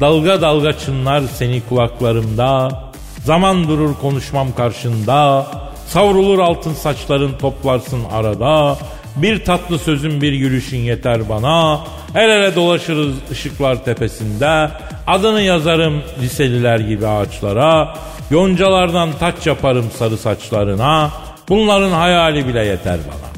Dalga 0.00 0.40
dalga 0.40 0.78
çınlar 0.78 1.22
seni 1.34 1.62
kulaklarımda. 1.68 2.82
Zaman 3.24 3.68
durur 3.68 3.94
konuşmam 4.00 4.54
karşında. 4.54 5.46
Savrulur 5.86 6.38
altın 6.38 6.74
saçların 6.74 7.38
toplarsın 7.38 8.04
arada. 8.12 8.76
Bir 9.16 9.44
tatlı 9.44 9.78
sözün 9.78 10.20
bir 10.20 10.32
gülüşün 10.32 10.78
yeter 10.78 11.28
bana. 11.28 11.80
El 12.14 12.30
ele 12.30 12.56
dolaşırız 12.56 13.14
ışıklar 13.30 13.84
tepesinde. 13.84 14.70
Adını 15.06 15.42
yazarım 15.42 16.02
liseliler 16.22 16.78
gibi 16.78 17.06
ağaçlara. 17.06 17.94
Yoncalardan 18.30 19.12
taç 19.20 19.46
yaparım 19.46 19.90
sarı 19.98 20.16
saçlarına. 20.16 21.10
Bunların 21.48 21.90
hayali 21.90 22.46
bile 22.46 22.64
yeter 22.64 22.98
bana. 23.08 23.35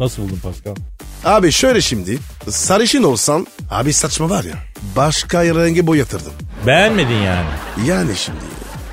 Nasıl 0.00 0.22
buldun 0.22 0.38
Pascal? 0.42 0.74
Abi 1.24 1.52
şöyle 1.52 1.80
şimdi 1.80 2.18
sarışın 2.48 3.02
olsam 3.02 3.46
abi 3.70 3.92
saçma 3.92 4.30
var 4.30 4.44
ya 4.44 4.54
başka 4.96 5.44
rengi 5.44 5.86
boyatırdım. 5.86 6.32
Beğenmedin 6.66 7.14
yani. 7.14 7.48
Yani 7.86 8.16
şimdi 8.16 8.38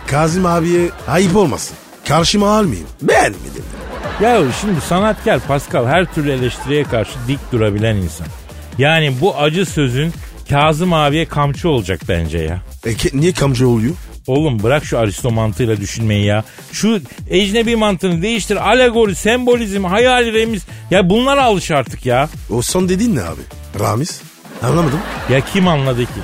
Kazım 0.07 0.45
abiye 0.45 0.89
ayıp 1.07 1.35
olmasın. 1.35 1.77
Karşıma 2.07 2.57
almayayım. 2.57 2.87
Beğenmedim. 3.01 3.63
Ya 4.21 4.41
şimdi 4.61 4.81
sanatkar 4.81 5.39
Pascal 5.39 5.85
her 5.85 6.13
türlü 6.13 6.31
eleştiriye 6.31 6.83
karşı 6.83 7.11
dik 7.27 7.51
durabilen 7.51 7.95
insan. 7.95 8.27
Yani 8.77 9.13
bu 9.21 9.37
acı 9.37 9.65
sözün 9.65 10.13
Kazım 10.49 10.93
abiye 10.93 11.25
kamçı 11.25 11.69
olacak 11.69 12.01
bence 12.09 12.37
ya. 12.37 12.61
E, 12.85 12.91
niye 13.13 13.31
kamcı 13.33 13.67
oluyor? 13.67 13.93
Oğlum 14.27 14.63
bırak 14.63 14.85
şu 14.85 14.99
aristo 14.99 15.31
mantığıyla 15.31 15.77
düşünmeyi 15.77 16.25
ya. 16.25 16.43
Şu 16.71 17.01
ecnebi 17.29 17.75
mantığını 17.75 18.21
değiştir. 18.21 18.69
Alegori, 18.69 19.15
sembolizm, 19.15 19.83
hayali 19.83 20.33
remiz. 20.33 20.63
Ya 20.91 21.09
bunlara 21.09 21.43
alış 21.43 21.71
artık 21.71 22.05
ya. 22.05 22.29
O 22.49 22.61
son 22.61 22.89
dediğin 22.89 23.15
ne 23.15 23.21
abi? 23.21 23.41
Ramiz? 23.79 24.21
Anlamadım. 24.63 24.99
Ya 25.29 25.41
kim 25.41 25.67
anladı 25.67 26.05
ki? 26.05 26.21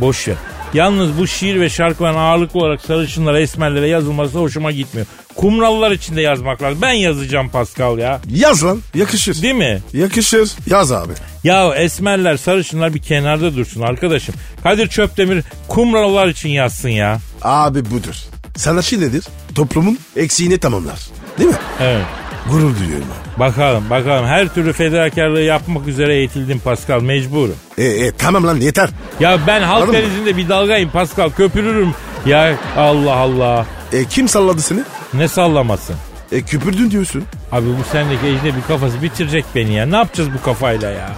Boş 0.00 0.28
ver. 0.28 0.36
Yalnız 0.74 1.18
bu 1.18 1.26
şiir 1.26 1.60
ve 1.60 1.68
şarkıların 1.70 2.18
ağırlıklı 2.18 2.60
olarak 2.60 2.80
sarışınlara, 2.80 3.40
esmerlere 3.40 3.88
yazılması 3.88 4.38
hoşuma 4.38 4.72
gitmiyor. 4.72 5.06
Kumrallar 5.36 5.90
için 5.90 6.16
de 6.16 6.20
yazmak 6.20 6.62
lazım. 6.62 6.78
Ben 6.82 6.92
yazacağım 6.92 7.48
Pascal 7.48 7.98
ya. 7.98 8.20
Yaz 8.34 8.64
lan 8.64 8.80
yakışır. 8.94 9.42
Değil 9.42 9.54
mi? 9.54 9.82
Yakışır. 9.92 10.50
Yaz 10.66 10.92
abi. 10.92 11.12
Ya 11.44 11.74
esmerler, 11.74 12.36
sarışınlar 12.36 12.94
bir 12.94 13.02
kenarda 13.02 13.56
dursun 13.56 13.80
arkadaşım. 13.80 14.34
Kadir 14.62 14.88
Çöptemir 14.88 15.44
kumrallar 15.68 16.28
için 16.28 16.48
yazsın 16.48 16.88
ya. 16.88 17.18
Abi 17.42 17.90
budur. 17.90 18.14
Sanatçı 18.56 19.00
nedir? 19.00 19.24
Toplumun 19.54 19.98
eksiğini 20.16 20.58
tamamlar. 20.58 20.98
Değil 21.38 21.50
mi? 21.50 21.56
Evet. 21.80 22.04
Gurur 22.50 22.78
duyuyorum 22.78 23.06
abi. 23.06 23.40
Bakalım 23.40 23.90
bakalım 23.90 24.26
her 24.26 24.54
türlü 24.54 24.72
fedakarlığı 24.72 25.40
yapmak 25.42 25.88
üzere 25.88 26.16
eğitildim 26.16 26.58
Pascal 26.58 27.00
mecburum. 27.00 27.56
E, 27.78 27.84
e, 27.84 28.12
tamam 28.12 28.46
lan 28.46 28.56
yeter. 28.56 28.90
Ya 29.20 29.38
ben 29.46 29.62
halk 29.62 29.82
Anladın 29.82 30.00
mı? 30.00 30.06
denizinde 30.06 30.36
bir 30.36 30.48
dalgayım 30.48 30.90
Pascal 30.90 31.30
köpürürüm. 31.30 31.94
Ya 32.26 32.56
Allah 32.76 33.14
Allah. 33.16 33.66
E, 33.92 34.04
kim 34.04 34.28
salladı 34.28 34.62
seni? 34.62 34.80
Ne 35.14 35.28
sallamasın. 35.28 35.96
E, 36.32 36.42
küpürdün 36.42 36.90
diyorsun. 36.90 37.24
Abi 37.52 37.66
bu 37.66 37.84
sendeki 37.92 38.26
ecnebi 38.26 38.62
kafası 38.68 39.02
bitirecek 39.02 39.44
beni 39.54 39.72
ya. 39.72 39.86
Ne 39.86 39.96
yapacağız 39.96 40.28
bu 40.38 40.42
kafayla 40.44 40.90
ya? 40.90 41.10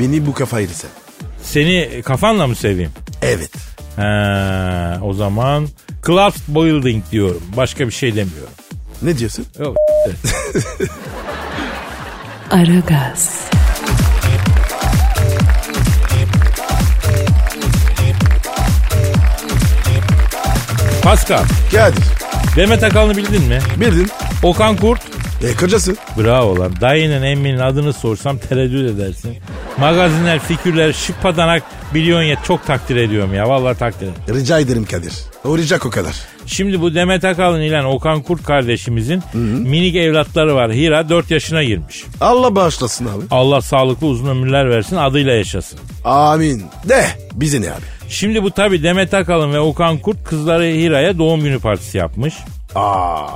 Beni 0.00 0.26
bu 0.26 0.34
kafayla 0.34 0.74
sen. 0.74 0.90
Seni 1.42 2.02
kafanla 2.04 2.46
mı 2.46 2.54
seveyim? 2.54 2.90
Evet. 3.22 3.50
He, 3.96 5.00
o 5.02 5.12
zaman 5.14 5.68
Club 6.06 6.32
Building 6.48 7.04
diyorum. 7.12 7.42
Başka 7.56 7.86
bir 7.86 7.92
şey 7.92 8.10
demiyorum. 8.10 8.52
Ne 9.02 9.18
diyorsun? 9.18 9.46
Yok. 9.58 9.76
Aragaz, 12.50 13.50
Pascal, 21.02 21.44
Kadir. 21.72 22.04
Demet 22.56 22.82
Akalın'ı 22.82 23.16
bildin 23.16 23.42
mi? 23.42 23.58
Bildin. 23.80 24.10
Okan 24.42 24.76
Kurt. 24.76 25.00
E, 25.44 25.54
kocası. 25.54 25.96
Bravo 26.18 26.58
lan. 26.58 26.72
Dayının 26.80 27.22
emminin 27.22 27.58
adını 27.58 27.92
sorsam 27.92 28.38
tereddüt 28.38 28.90
edersin. 28.90 29.36
Magazinler, 29.78 30.38
figürler, 30.38 30.92
şıpadanak 30.92 31.62
milyonyet 31.94 32.44
çok 32.44 32.66
takdir 32.66 32.96
ediyorum 32.96 33.34
ya. 33.34 33.48
Vallahi 33.48 33.78
takdir 33.78 34.06
ederim. 34.06 34.40
Rica 34.40 34.58
ederim 34.60 34.84
Kadir. 34.84 35.12
Uğrayacak 35.44 35.86
o 35.86 35.90
kadar. 35.90 36.14
Şimdi 36.46 36.80
bu 36.80 36.94
Demet 36.94 37.24
Akalın 37.24 37.60
ile 37.60 37.82
Okan 37.86 38.22
Kurt 38.22 38.44
kardeşimizin 38.44 39.22
minik 39.62 39.96
evlatları 39.96 40.54
var. 40.54 40.72
Hira 40.72 41.08
4 41.08 41.30
yaşına 41.30 41.64
girmiş. 41.64 42.04
Allah 42.20 42.54
bağışlasın 42.54 43.04
abi. 43.06 43.24
Allah 43.30 43.60
sağlıklı 43.62 44.06
uzun 44.06 44.26
ömürler 44.26 44.70
versin 44.70 44.96
adıyla 44.96 45.32
yaşasın. 45.32 45.78
Amin. 46.04 46.62
De 46.88 47.04
bize 47.34 47.60
ne 47.62 47.70
abi? 47.70 47.80
Şimdi 48.08 48.42
bu 48.42 48.50
tabi 48.50 48.82
Demet 48.82 49.14
Akalın 49.14 49.52
ve 49.52 49.60
Okan 49.60 49.98
Kurt 49.98 50.24
kızları 50.24 50.64
Hira'ya 50.64 51.18
doğum 51.18 51.40
günü 51.40 51.58
partisi 51.58 51.98
yapmış. 51.98 52.34
Aa, 52.74 53.26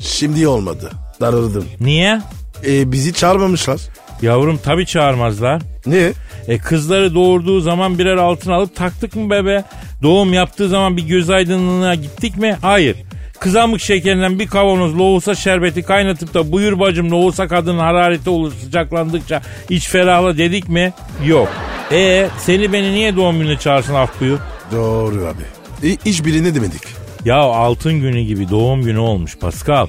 şimdi 0.00 0.48
olmadı. 0.48 0.90
Darıldım. 1.20 1.64
Niye? 1.80 2.20
E, 2.66 2.92
bizi 2.92 3.12
çağırmamışlar. 3.14 3.80
Yavrum 4.24 4.58
tabi 4.58 4.86
çağırmazlar. 4.86 5.62
Ne? 5.86 6.12
E 6.48 6.58
kızları 6.58 7.14
doğurduğu 7.14 7.60
zaman 7.60 7.98
birer 7.98 8.16
altın 8.16 8.50
alıp 8.50 8.76
taktık 8.76 9.16
mı 9.16 9.30
bebe? 9.30 9.64
Doğum 10.02 10.32
yaptığı 10.32 10.68
zaman 10.68 10.96
bir 10.96 11.02
göz 11.02 11.30
aydınlığına 11.30 11.94
gittik 11.94 12.36
mi? 12.36 12.56
Hayır. 12.62 12.96
Kızamık 13.40 13.80
şekerinden 13.80 14.38
bir 14.38 14.46
kavanoz 14.46 14.98
lohusa 14.98 15.34
şerbeti 15.34 15.82
kaynatıp 15.82 16.34
da 16.34 16.52
buyur 16.52 16.80
bacım 16.80 17.10
lohusa 17.10 17.48
kadının 17.48 17.78
harareti 17.78 18.30
olur 18.30 18.52
sıcaklandıkça 18.60 19.42
iç 19.70 19.88
ferahla 19.88 20.38
dedik 20.38 20.68
mi? 20.68 20.92
Yok. 21.26 21.48
E 21.92 22.28
seni 22.38 22.72
beni 22.72 22.92
niye 22.92 23.16
doğum 23.16 23.38
gününe 23.38 23.58
çağırsın 23.58 23.94
af 23.94 24.20
buyur? 24.20 24.38
Doğru 24.72 25.26
abi. 25.26 25.88
E, 25.88 25.96
hiçbirini 26.06 26.54
demedik. 26.54 26.82
Ya 27.24 27.36
altın 27.36 28.00
günü 28.00 28.20
gibi 28.20 28.50
doğum 28.50 28.82
günü 28.82 28.98
olmuş 28.98 29.38
Pascal. 29.38 29.86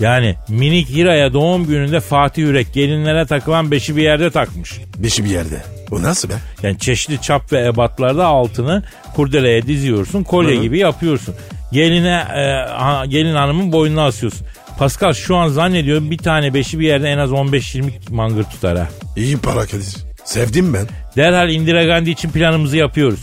Yani 0.00 0.34
minik 0.48 0.88
Hira'ya 0.88 1.32
doğum 1.32 1.66
gününde 1.66 2.00
Fatih 2.00 2.42
Yürek 2.42 2.74
gelinlere 2.74 3.26
takılan 3.26 3.70
beşi 3.70 3.96
bir 3.96 4.02
yerde 4.02 4.30
takmış. 4.30 4.80
Beşi 4.98 5.24
bir 5.24 5.30
yerde. 5.30 5.62
O 5.90 6.02
nasıl 6.02 6.28
be? 6.28 6.34
Yani 6.62 6.78
çeşitli 6.78 7.22
çap 7.22 7.52
ve 7.52 7.66
ebatlarda 7.66 8.26
altını 8.26 8.82
kurdeleye 9.14 9.62
diziyorsun 9.66 10.22
kolye 10.22 10.54
Hı 10.54 10.58
hı. 10.58 10.62
gibi 10.62 10.78
yapıyorsun. 10.78 11.34
Geline, 11.72 12.24
e, 12.36 13.06
gelin 13.08 13.34
hanımın 13.34 13.72
boynuna 13.72 14.04
asıyorsun. 14.04 14.46
Pascal 14.78 15.12
şu 15.12 15.36
an 15.36 15.48
zannediyorum 15.48 16.10
bir 16.10 16.18
tane 16.18 16.54
beşi 16.54 16.80
bir 16.80 16.86
yerde 16.86 17.08
en 17.08 17.18
az 17.18 17.30
15-20 17.30 17.90
mangır 18.10 18.44
tutar 18.44 18.78
ha. 18.78 18.88
İyi 19.16 19.38
para 19.38 19.66
Kadir. 19.66 19.96
Sevdim 20.24 20.74
ben. 20.74 20.86
Derhal 21.16 21.50
Indira 21.50 21.84
Gandhi 21.84 22.10
için 22.10 22.30
planımızı 22.30 22.76
yapıyoruz. 22.76 23.20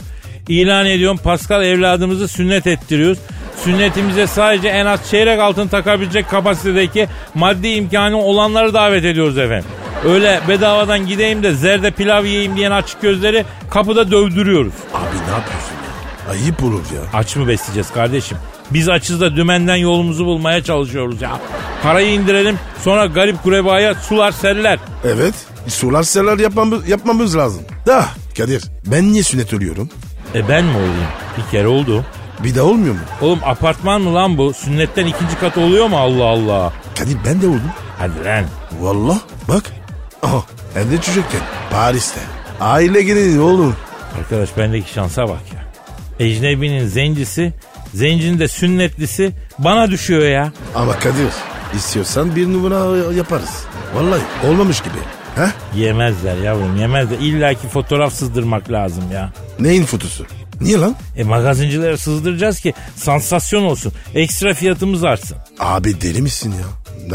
İlan 0.47 0.85
ediyorum 0.85 1.19
Pascal 1.23 1.63
evladımızı 1.63 2.27
sünnet 2.27 2.67
ettiriyoruz. 2.67 3.19
Sünnetimize 3.63 4.27
sadece 4.27 4.67
en 4.67 4.85
az 4.85 5.09
çeyrek 5.09 5.39
altın 5.39 5.67
takabilecek 5.67 6.29
kapasitedeki 6.29 7.07
maddi 7.35 7.67
imkanı 7.67 8.17
olanları 8.17 8.73
davet 8.73 9.05
ediyoruz 9.05 9.37
efendim. 9.37 9.69
Öyle 10.05 10.41
bedavadan 10.47 11.07
gideyim 11.07 11.43
de 11.43 11.53
zerde 11.53 11.91
pilav 11.91 12.25
yiyeyim 12.25 12.55
diyen 12.55 12.71
açık 12.71 13.01
gözleri 13.01 13.45
kapıda 13.69 14.11
dövdürüyoruz. 14.11 14.73
Abi 14.93 15.15
ne 15.27 15.31
yapıyorsun 15.31 15.71
ya? 15.73 16.31
Ayıp 16.31 16.63
olur 16.63 16.81
ya. 16.95 17.19
Aç 17.19 17.35
mı 17.35 17.47
besleyeceğiz 17.47 17.91
kardeşim? 17.91 18.37
Biz 18.71 18.89
açız 18.89 19.21
da 19.21 19.35
dümenden 19.35 19.75
yolumuzu 19.75 20.25
bulmaya 20.25 20.63
çalışıyoruz 20.63 21.21
ya. 21.21 21.31
Parayı 21.83 22.11
indirelim 22.13 22.59
sonra 22.83 23.05
garip 23.05 23.43
kurebaya 23.43 23.95
sular 23.95 24.31
serler. 24.31 24.79
Evet. 25.05 25.33
Sular 25.67 26.03
seller 26.03 26.37
yapmamız, 26.39 26.89
yapmamız 26.89 27.37
lazım. 27.37 27.61
Da 27.87 28.05
Kadir 28.37 28.63
ben 28.85 29.11
niye 29.13 29.23
sünnet 29.23 29.53
ölüyorum? 29.53 29.89
E 30.35 30.49
ben 30.49 30.63
mi 30.65 30.77
olayım? 30.77 30.93
Bir 31.37 31.51
kere 31.51 31.67
oldu. 31.67 32.05
Bir 32.43 32.55
de 32.55 32.61
olmuyor 32.61 32.93
mu? 32.93 32.99
Oğlum 33.21 33.39
apartman 33.45 34.01
mı 34.01 34.13
lan 34.13 34.37
bu? 34.37 34.53
Sünnetten 34.53 35.05
ikinci 35.05 35.39
kat 35.39 35.57
oluyor 35.57 35.87
mu 35.87 35.97
Allah 35.97 36.25
Allah? 36.25 36.73
Kadir 36.99 37.17
ben 37.25 37.41
de 37.41 37.47
oldum. 37.47 37.71
Hadi 37.99 38.25
lan. 38.25 38.45
Valla 38.79 39.17
bak. 39.47 39.63
Aha 40.23 40.43
hem 40.73 40.91
de 40.91 40.97
çocukken 41.01 41.41
Paris'te. 41.71 42.19
Aile 42.61 43.01
gelini 43.01 43.39
oğlum. 43.41 43.75
Arkadaş 44.19 44.57
bendeki 44.57 44.93
şansa 44.93 45.27
bak 45.29 45.41
ya. 45.55 45.61
Ecnebinin 46.27 46.87
zencisi, 46.87 47.53
zencinin 47.93 48.39
de 48.39 48.47
sünnetlisi 48.47 49.33
bana 49.59 49.91
düşüyor 49.91 50.21
ya. 50.25 50.51
Ama 50.75 50.99
Kadir 50.99 51.27
istiyorsan 51.75 52.35
bir 52.35 52.47
numara 52.47 53.13
yaparız. 53.13 53.65
Vallahi 53.95 54.21
olmamış 54.47 54.81
gibi. 54.81 54.93
He? 55.35 55.79
Yemezler 55.79 56.37
yavrum 56.37 56.77
yemezler. 56.77 57.17
İlla 57.19 57.53
ki 57.53 57.67
fotoğraf 57.67 58.13
sızdırmak 58.13 58.71
lazım 58.71 59.03
ya. 59.13 59.29
Neyin 59.59 59.85
fotosu? 59.85 60.25
Niye 60.61 60.77
lan? 60.77 60.95
E 61.17 61.23
magazincilere 61.23 61.97
sızdıracağız 61.97 62.59
ki 62.59 62.73
sansasyon 62.95 63.63
olsun. 63.63 63.93
Ekstra 64.15 64.53
fiyatımız 64.53 65.03
artsın. 65.03 65.37
Abi 65.59 66.01
deli 66.01 66.21
misin 66.21 66.51
ya? 66.51 66.67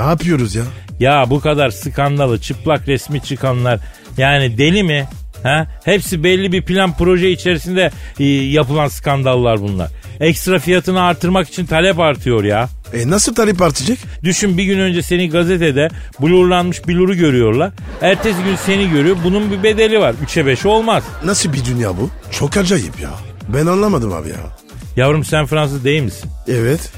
Ne 0.02 0.08
yapıyoruz 0.10 0.54
ya? 0.54 0.62
Ya 1.00 1.30
bu 1.30 1.40
kadar 1.40 1.70
skandalı 1.70 2.40
çıplak 2.40 2.88
resmi 2.88 3.22
çıkanlar 3.22 3.80
yani 4.18 4.58
deli 4.58 4.82
mi? 4.82 5.08
Ha? 5.42 5.66
Hepsi 5.84 6.24
belli 6.24 6.52
bir 6.52 6.62
plan 6.62 6.96
proje 6.98 7.30
içerisinde 7.30 7.90
e, 8.18 8.24
yapılan 8.24 8.88
skandallar 8.88 9.60
bunlar. 9.60 9.90
Ekstra 10.20 10.58
fiyatını 10.58 11.02
artırmak 11.02 11.48
için 11.48 11.66
talep 11.66 12.00
artıyor 12.00 12.44
ya. 12.44 12.68
E 12.92 13.10
nasıl 13.10 13.34
talep 13.34 13.62
artacak? 13.62 13.98
Düşün 14.22 14.58
bir 14.58 14.64
gün 14.64 14.78
önce 14.78 15.02
seni 15.02 15.30
gazetede 15.30 15.88
blurlanmış 16.20 16.88
biluru 16.88 17.14
görüyorlar. 17.14 17.72
Ertesi 18.02 18.42
gün 18.44 18.56
seni 18.56 18.90
görüyor. 18.90 19.16
Bunun 19.24 19.50
bir 19.50 19.62
bedeli 19.62 20.00
var. 20.00 20.14
3'e 20.26 20.46
5 20.46 20.66
olmaz. 20.66 21.04
Nasıl 21.24 21.52
bir 21.52 21.64
dünya 21.64 21.96
bu? 21.96 22.10
Çok 22.30 22.56
acayip 22.56 23.00
ya. 23.00 23.10
Ben 23.48 23.66
anlamadım 23.66 24.12
abi 24.12 24.28
ya. 24.28 24.36
Yavrum 24.96 25.24
sen 25.24 25.46
Fransız 25.46 25.84
değil 25.84 26.02
misin? 26.02 26.30
Evet. 26.48 26.90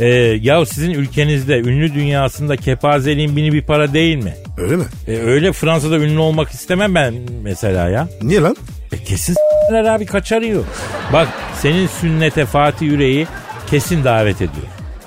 Ee, 0.00 0.06
ya 0.40 0.66
sizin 0.66 0.90
ülkenizde 0.90 1.58
ünlü 1.58 1.94
dünyasında 1.94 2.56
kepazeliğin 2.56 3.36
bini 3.36 3.52
bir 3.52 3.62
para 3.62 3.92
değil 3.92 4.24
mi? 4.24 4.34
Öyle 4.58 4.76
mi? 4.76 4.84
E, 5.08 5.16
öyle 5.16 5.52
Fransa'da 5.52 5.96
ünlü 5.98 6.18
olmak 6.18 6.50
istemem 6.50 6.94
ben 6.94 7.14
mesela 7.42 7.88
ya. 7.88 8.08
Niye 8.22 8.40
lan? 8.40 8.56
E, 8.92 9.04
kesin 9.04 9.34
s**ler 9.34 9.84
abi 9.84 10.06
kaçarıyor. 10.06 10.64
Bak 11.12 11.28
senin 11.62 11.86
sünnete 11.86 12.46
Fatih 12.46 12.86
Yüreği 12.86 13.26
kesin 13.70 14.04
davet 14.04 14.36
ediyor. 14.36 14.66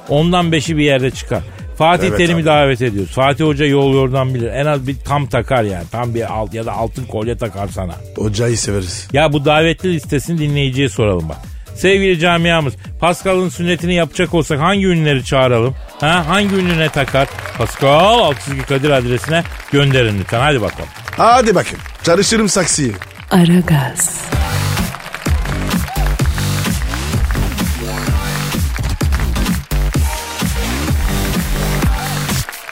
Ondan 0.09 0.51
beşi 0.51 0.77
bir 0.77 0.83
yerde 0.83 1.11
çıkar. 1.11 1.43
Fatih 1.79 2.07
Evet 2.07 2.17
Terim'i 2.17 2.41
abi. 2.41 2.45
davet 2.45 2.81
ediyoruz. 2.81 3.11
Fatih 3.11 3.45
Hoca 3.45 3.65
yol 3.65 3.93
yordan 3.93 4.33
bilir. 4.33 4.47
En 4.47 4.65
az 4.65 4.87
bir 4.87 4.95
tam 5.05 5.27
takar 5.27 5.63
yani. 5.63 5.83
Tam 5.91 6.13
bir 6.15 6.33
alt 6.33 6.53
ya 6.53 6.65
da 6.65 6.73
altın 6.73 7.05
kolye 7.05 7.37
takar 7.37 7.67
sana. 7.67 7.93
Ocağı 8.17 8.55
severiz. 8.55 9.07
Ya 9.13 9.33
bu 9.33 9.45
davetli 9.45 9.93
listesini 9.93 10.37
dinleyiciye 10.37 10.89
soralım 10.89 11.29
bak. 11.29 11.37
Sevgili 11.75 12.19
camiamız 12.19 12.73
Pascal'ın 12.99 13.49
sünnetini 13.49 13.93
yapacak 13.93 14.33
olsak 14.33 14.59
hangi 14.59 14.85
ünlüleri 14.85 15.25
çağıralım? 15.25 15.75
Ha, 15.99 16.23
hangi 16.27 16.55
ünlüne 16.55 16.89
takar? 16.89 17.27
Pascal 17.57 18.19
Altçizgi 18.19 18.61
Kadir 18.61 18.89
adresine 18.89 19.43
gönderin 19.71 20.19
lütfen. 20.19 20.39
Hadi 20.39 20.61
bakalım. 20.61 20.89
Hadi 21.17 21.55
bakın. 21.55 21.79
Çalışırım 22.03 22.49
saksıyı. 22.49 22.93
Aragaz, 23.31 24.21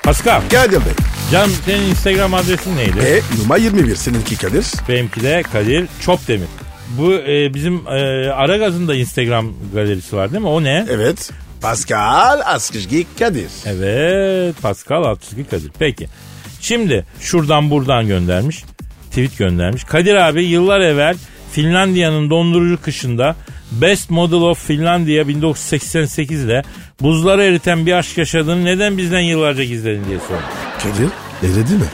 Pascal. 0.08 0.42
Kadir 0.52 0.76
Bey. 0.78 0.94
Canım 1.32 1.52
senin 1.66 1.90
Instagram 1.90 2.34
adresin 2.34 2.78
neydi? 2.78 3.00
E 3.00 3.22
numara 3.42 3.60
21 3.60 3.96
seninki 3.96 4.38
Kadir. 4.38 4.66
Benimki 4.90 5.24
de 5.24 5.44
Kadir 5.54 5.88
Çopdemir. 6.02 6.48
Bu 6.98 7.14
e, 7.14 7.54
bizim 7.54 7.88
e, 7.88 8.30
Aragaz'ın 8.30 8.88
da 8.88 8.96
Instagram 8.96 9.54
galerisi 9.74 10.16
var 10.16 10.32
değil 10.32 10.42
mi? 10.42 10.48
O 10.48 10.64
ne? 10.64 10.86
Evet. 10.90 11.32
Pascal 11.62 12.42
Askışgi 12.46 13.06
Kadir. 13.20 13.50
Evet 13.66 14.56
Pascal 14.62 15.04
Altçizgi 15.04 15.44
Kadir. 15.44 15.72
Peki. 15.80 16.08
Şimdi 16.62 17.06
şuradan 17.20 17.70
buradan 17.70 18.08
göndermiş. 18.08 18.64
Tweet 19.10 19.38
göndermiş. 19.38 19.84
Kadir 19.84 20.16
abi 20.16 20.44
yıllar 20.44 20.80
evvel 20.80 21.16
Finlandiya'nın 21.52 22.30
dondurucu 22.30 22.82
kışında 22.82 23.36
Best 23.72 24.10
Model 24.10 24.42
of 24.42 24.68
Finlandia 24.68 25.28
1988 25.28 26.44
ile 26.44 26.64
buzları 27.02 27.44
eriten 27.44 27.86
bir 27.86 27.94
aşk 27.94 28.18
yaşadığını 28.18 28.66
neden 28.66 28.98
bizden 28.98 29.20
yıllarca 29.20 29.64
gizledin 29.64 30.06
diye 30.06 30.20
sormuş. 30.28 30.44
Kadir 30.84 31.10
eridi 31.52 31.74
mi? 31.74 31.86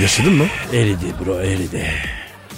Yaşadın 0.00 0.32
mı? 0.32 0.44
Eridi 0.72 1.06
bro 1.24 1.40
eridi. 1.40 1.86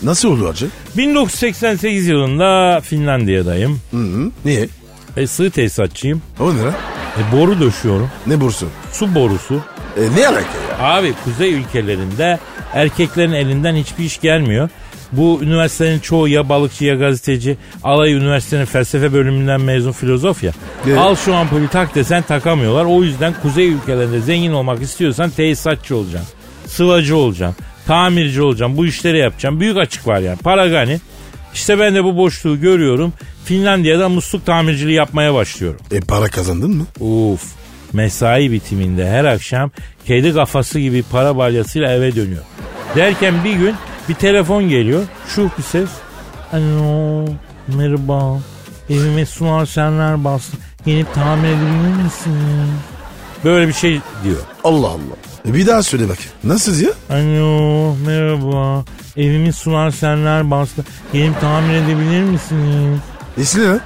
Nasıl 0.03 0.29
oldu 0.29 0.49
acı? 0.49 0.69
1988 0.97 2.07
yılında 2.07 2.81
Finlandiya'dayım. 2.81 3.81
Hı 3.91 3.97
hı. 3.97 4.31
Niye? 4.45 4.69
E, 5.17 5.27
sığ 5.27 5.51
tesisatçıyım. 5.51 6.23
O 6.41 6.55
ne 6.57 6.63
lan? 6.63 6.75
E, 7.19 7.37
boru 7.37 7.61
döşüyorum. 7.61 8.11
Ne 8.27 8.41
bursu? 8.41 8.69
Su 8.93 9.15
borusu. 9.15 9.61
E 9.97 10.21
ne 10.21 10.29
alaka 10.29 10.41
ya? 10.41 10.79
Abi 10.79 11.15
kuzey 11.25 11.53
ülkelerinde 11.55 12.39
erkeklerin 12.75 13.33
elinden 13.33 13.75
hiçbir 13.75 14.05
iş 14.05 14.21
gelmiyor. 14.21 14.69
Bu 15.13 15.41
üniversitenin 15.43 15.99
çoğu 15.99 16.29
ya 16.29 16.49
balıkçı 16.49 16.85
ya 16.85 16.95
gazeteci. 16.95 17.57
Alay 17.85 18.13
üniversitenin 18.13 18.65
felsefe 18.65 19.13
bölümünden 19.13 19.61
mezun 19.61 19.93
filozof 19.93 20.43
ya. 20.43 20.53
Evet. 20.87 20.99
Al 20.99 21.17
şu 21.17 21.35
ampulü 21.35 21.69
tak 21.69 21.95
desen 21.95 22.23
takamıyorlar. 22.23 22.85
O 22.85 23.03
yüzden 23.03 23.35
kuzey 23.43 23.69
ülkelerinde 23.69 24.21
zengin 24.21 24.53
olmak 24.53 24.83
istiyorsan 24.83 25.31
tesisatçı 25.31 25.97
olacaksın. 25.97 26.35
Sıvacı 26.67 27.17
olacaksın. 27.17 27.65
Tamirci 27.87 28.43
olacaksın. 28.43 28.77
Bu 28.77 28.87
işleri 28.87 29.19
yapacaksın. 29.19 29.61
Büyük 29.61 29.77
açık 29.77 30.07
var 30.07 30.21
yani. 30.21 30.39
Para 30.39 30.69
gani. 30.69 31.01
İşte 31.55 31.79
ben 31.79 31.95
de 31.95 32.05
bu 32.05 32.17
boşluğu 32.17 32.61
görüyorum. 32.61 33.13
Finlandiya'da 33.45 34.09
musluk 34.09 34.47
tamirciliği 34.47 34.97
yapmaya 34.97 35.35
başlıyorum. 35.35 35.81
E 35.93 36.01
para 36.01 36.27
kazandın 36.27 36.71
mı? 36.71 36.87
Uf. 37.07 37.45
Mesai 37.93 38.53
bitiminde 38.53 39.11
her 39.11 39.25
akşam 39.25 39.71
kedi 40.07 40.35
kafası 40.35 40.81
gibi 40.81 41.03
para 41.03 41.37
balyasıyla 41.37 41.93
eve 41.93 42.17
dönüyor. 42.17 42.43
Derken 42.97 43.45
bir 43.45 43.53
gün 43.53 43.75
bir 44.11 44.15
telefon 44.15 44.69
geliyor. 44.69 45.03
Şu 45.29 45.51
bir 45.59 45.63
ses. 45.63 45.89
Alo 46.53 47.25
merhaba. 47.69 48.39
Evime 48.91 49.27
sular 49.27 49.67
senler 49.67 50.25
bastı. 50.25 50.57
Gelip 50.87 51.15
tamir 51.15 51.49
edebilir 51.49 52.03
misiniz? 52.05 52.71
Böyle 53.45 53.69
bir 53.69 53.73
şey 53.73 54.01
diyor. 54.25 54.37
Allah 54.65 54.87
Allah. 54.87 55.17
E 55.49 55.55
bir 55.55 55.67
daha 55.67 55.83
söyle 55.83 56.05
bakayım. 56.05 56.31
Nasıl 56.45 56.81
ya? 56.81 56.91
Alo 57.11 57.97
merhaba. 58.07 58.85
Evimi 59.17 59.53
sular 59.53 59.91
senler 59.91 60.51
bastı. 60.51 60.85
Gelip 61.13 61.41
tamir 61.41 61.75
edebilir 61.75 62.23
misiniz? 62.23 63.01
İsmi 63.37 63.63
ne 63.63 63.67
lan? 63.67 63.81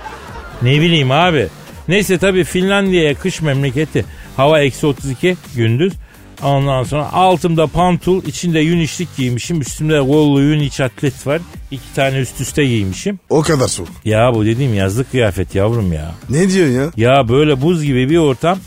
Ne 0.63 0.81
bileyim 0.81 1.11
abi. 1.11 1.49
Neyse 1.89 2.19
tabii 2.19 2.45
Finlandiya'ya 2.45 3.15
kış 3.15 3.41
memleketi. 3.43 4.05
Hava 4.37 4.61
eksi 4.61 4.87
32 4.87 5.37
gündüz. 5.57 5.93
Ondan 6.43 6.83
sonra 6.85 7.13
altımda 7.13 7.67
pantul, 7.67 8.23
içinde 8.25 8.61
yün 8.61 8.81
içlik 8.81 9.17
giymişim. 9.17 9.61
Üstümde 9.61 9.99
kollu 10.01 10.41
yün 10.41 10.61
iç 10.61 10.81
atlet 10.81 11.27
var. 11.27 11.41
İki 11.71 11.95
tane 11.95 12.19
üst 12.19 12.41
üste 12.41 12.65
giymişim. 12.67 13.19
O 13.31 13.43
kadar 13.43 13.69
soğuk. 13.69 13.89
Ya 14.05 14.35
bu 14.35 14.45
dediğim 14.45 14.75
yazlık 14.75 15.11
kıyafet 15.11 15.55
yavrum 15.55 15.93
ya. 15.93 16.15
Ne 16.31 16.51
diyorsun 16.51 16.75
ya? 16.75 16.91
Ya 16.97 17.29
böyle 17.29 17.63
buz 17.63 17.85
gibi 17.85 18.11
bir 18.11 18.17
ortam. 18.19 18.59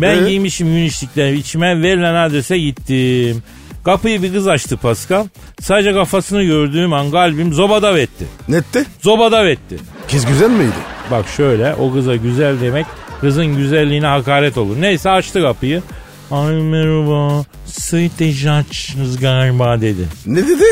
Ben 0.00 0.22
Ee? 0.24 0.28
giymişim 0.28 0.76
yün 0.76 0.84
içlikleri 0.84 1.38
içime 1.38 1.82
verilen 1.82 2.14
adrese 2.14 2.58
gittim. 2.58 3.42
Kapıyı 3.84 4.22
bir 4.22 4.32
kız 4.32 4.48
açtı 4.48 4.76
Pascal. 4.76 5.26
Sadece 5.60 5.92
kafasını 5.92 6.42
gördüğüm 6.42 6.92
an 6.92 7.10
kalbim 7.10 7.52
zobada 7.52 7.98
etti. 7.98 8.24
Nette? 8.48 8.84
Zobada 9.00 9.48
etti. 9.48 9.76
Kız 10.10 10.26
güzel 10.26 10.50
miydi? 10.50 10.70
Bak 11.10 11.24
şöyle 11.36 11.74
o 11.74 11.92
kıza 11.92 12.16
güzel 12.16 12.60
demek 12.60 12.86
kızın 13.20 13.56
güzelliğine 13.56 14.06
hakaret 14.06 14.58
olur. 14.58 14.76
Neyse 14.80 15.10
açtı 15.10 15.42
kapıyı. 15.42 15.82
Ay 16.30 16.54
merhaba. 16.54 17.44
Sıyı 17.66 18.10
teşhisatçısınız 18.18 19.20
galiba 19.20 19.80
dedi. 19.80 20.08
Ne 20.26 20.48
dedi? 20.48 20.64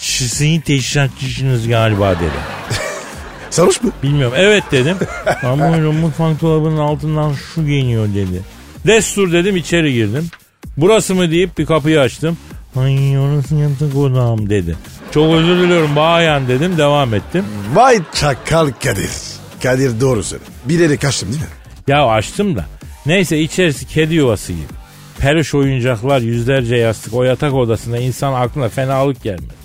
Sıyı 0.00 0.62
teşhisatçısınız 0.62 1.68
galiba 1.68 2.14
dedi. 2.14 2.30
Sarhoş 3.50 3.82
mu? 3.82 3.90
Bilmiyorum. 4.02 4.34
Evet 4.38 4.64
dedim. 4.72 4.96
Ama 5.42 5.72
buyurun 5.72 5.94
mutfak 5.94 6.40
dolabının 6.40 6.76
altından 6.78 7.34
şu 7.54 7.66
geliyor 7.66 8.08
dedi. 8.08 8.42
Destur 8.86 9.32
dedim 9.32 9.56
içeri 9.56 9.92
girdim. 9.92 10.28
Burası 10.76 11.14
mı 11.14 11.30
deyip 11.30 11.58
bir 11.58 11.66
kapıyı 11.66 12.00
açtım. 12.00 12.38
Ay 12.76 13.18
orası 13.18 13.54
yatak 13.54 13.96
odam 13.96 14.50
dedi. 14.50 14.76
Çok 15.14 15.34
özür 15.34 15.56
diliyorum 15.56 15.96
bayan 15.96 16.48
dedim 16.48 16.78
devam 16.78 17.14
ettim. 17.14 17.44
Vay 17.74 17.98
çakal 18.14 18.70
Kadir. 18.84 19.10
Kadir 19.62 20.00
doğru 20.00 20.22
söyle. 20.22 20.44
Bir 20.64 20.80
yere 20.80 20.96
kaçtım 20.96 21.28
değil 21.28 21.40
mi? 21.40 21.48
Ya 21.86 22.06
açtım 22.06 22.56
da. 22.56 22.66
Neyse 23.06 23.40
içerisi 23.40 23.86
kedi 23.86 24.14
yuvası 24.14 24.52
gibi. 24.52 24.85
Peluş 25.20 25.54
oyuncaklar, 25.54 26.20
yüzlerce 26.20 26.76
yastık. 26.76 27.14
O 27.14 27.24
yatak 27.24 27.54
odasında 27.54 27.98
insan 27.98 28.32
aklına 28.32 28.68
fenalık 28.68 29.22
gelmez. 29.22 29.56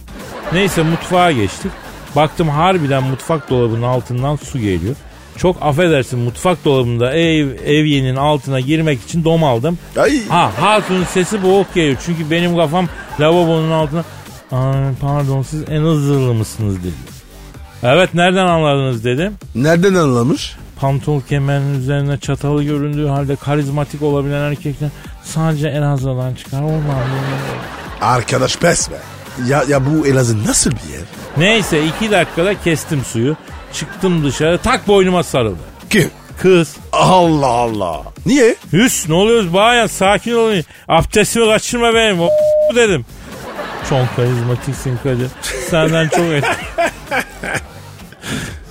Neyse 0.54 0.84
mutfağa 0.84 1.32
geçtik. 1.32 1.72
Baktım 2.16 2.50
harbiden 2.50 3.04
mutfak 3.04 3.50
dolabının 3.50 3.82
altından 3.82 4.36
su 4.36 4.60
geliyor. 4.60 4.96
Çok 5.38 5.58
affedersin 5.62 6.20
mutfak 6.20 6.66
dolabında 6.66 7.14
ev 7.14 7.48
evyenin 7.66 8.16
altına 8.16 8.60
girmek 8.60 9.02
için 9.04 9.24
dom 9.24 9.44
aldım. 9.44 9.78
Ay. 9.98 10.28
Ha 10.28 10.52
hatunun 10.60 11.04
sesi 11.04 11.44
boğuk 11.44 11.74
geliyor. 11.74 11.98
Çünkü 12.06 12.32
benim 12.32 12.56
kafam 12.56 12.88
lavabonun 13.20 13.72
altına... 13.72 14.04
Pardon 15.02 15.42
siz 15.42 15.64
en 15.70 15.82
hızlı 15.82 16.34
mısınız 16.34 16.84
dedi. 16.84 16.94
Evet 17.84 18.14
nereden 18.14 18.46
anladınız 18.46 19.06
dedim. 19.06 19.34
Nereden 19.56 19.94
anlamış? 19.94 20.56
Pantol 20.82 21.22
kemerinin 21.22 21.80
üzerine 21.80 22.18
çatalı 22.18 22.64
göründüğü 22.64 23.08
halde 23.08 23.36
karizmatik 23.36 24.02
olabilen 24.02 24.42
erkekler 24.52 24.90
sadece 25.24 25.68
Elazığ'dan 25.68 26.34
çıkar. 26.36 26.62
Olmaz. 26.62 26.98
Arkadaş 28.02 28.58
pes 28.58 28.90
be. 28.92 28.96
Ya, 29.48 29.64
ya 29.70 29.82
bu 29.86 30.08
Elazığ 30.08 30.46
nasıl 30.46 30.72
bir 30.72 30.94
yer? 30.94 31.02
Neyse 31.38 31.86
iki 31.86 32.12
dakikada 32.12 32.62
kestim 32.62 33.04
suyu. 33.06 33.36
Çıktım 33.74 34.26
dışarı 34.26 34.58
tak 34.58 34.88
boynuma 34.88 35.24
sarıldı. 35.24 35.60
Kim? 35.90 36.12
Kız. 36.42 36.78
Allah 36.92 37.48
Allah. 37.48 38.02
Niye? 38.26 38.56
Hüs 38.74 39.10
ne 39.10 39.16
oluyoruz 39.16 39.54
bayan 39.54 39.88
sakin 39.88 40.36
olun. 40.36 40.64
Abdestimi 40.88 41.46
kaçırma 41.46 41.94
benim. 41.94 42.22
O 42.22 42.30
dedim. 42.76 43.06
Çok 43.90 44.16
karizmatiksin 44.16 44.98
Kadir. 45.04 45.28
Senden 45.70 46.08
çok 46.10 46.26
et... 46.26 46.44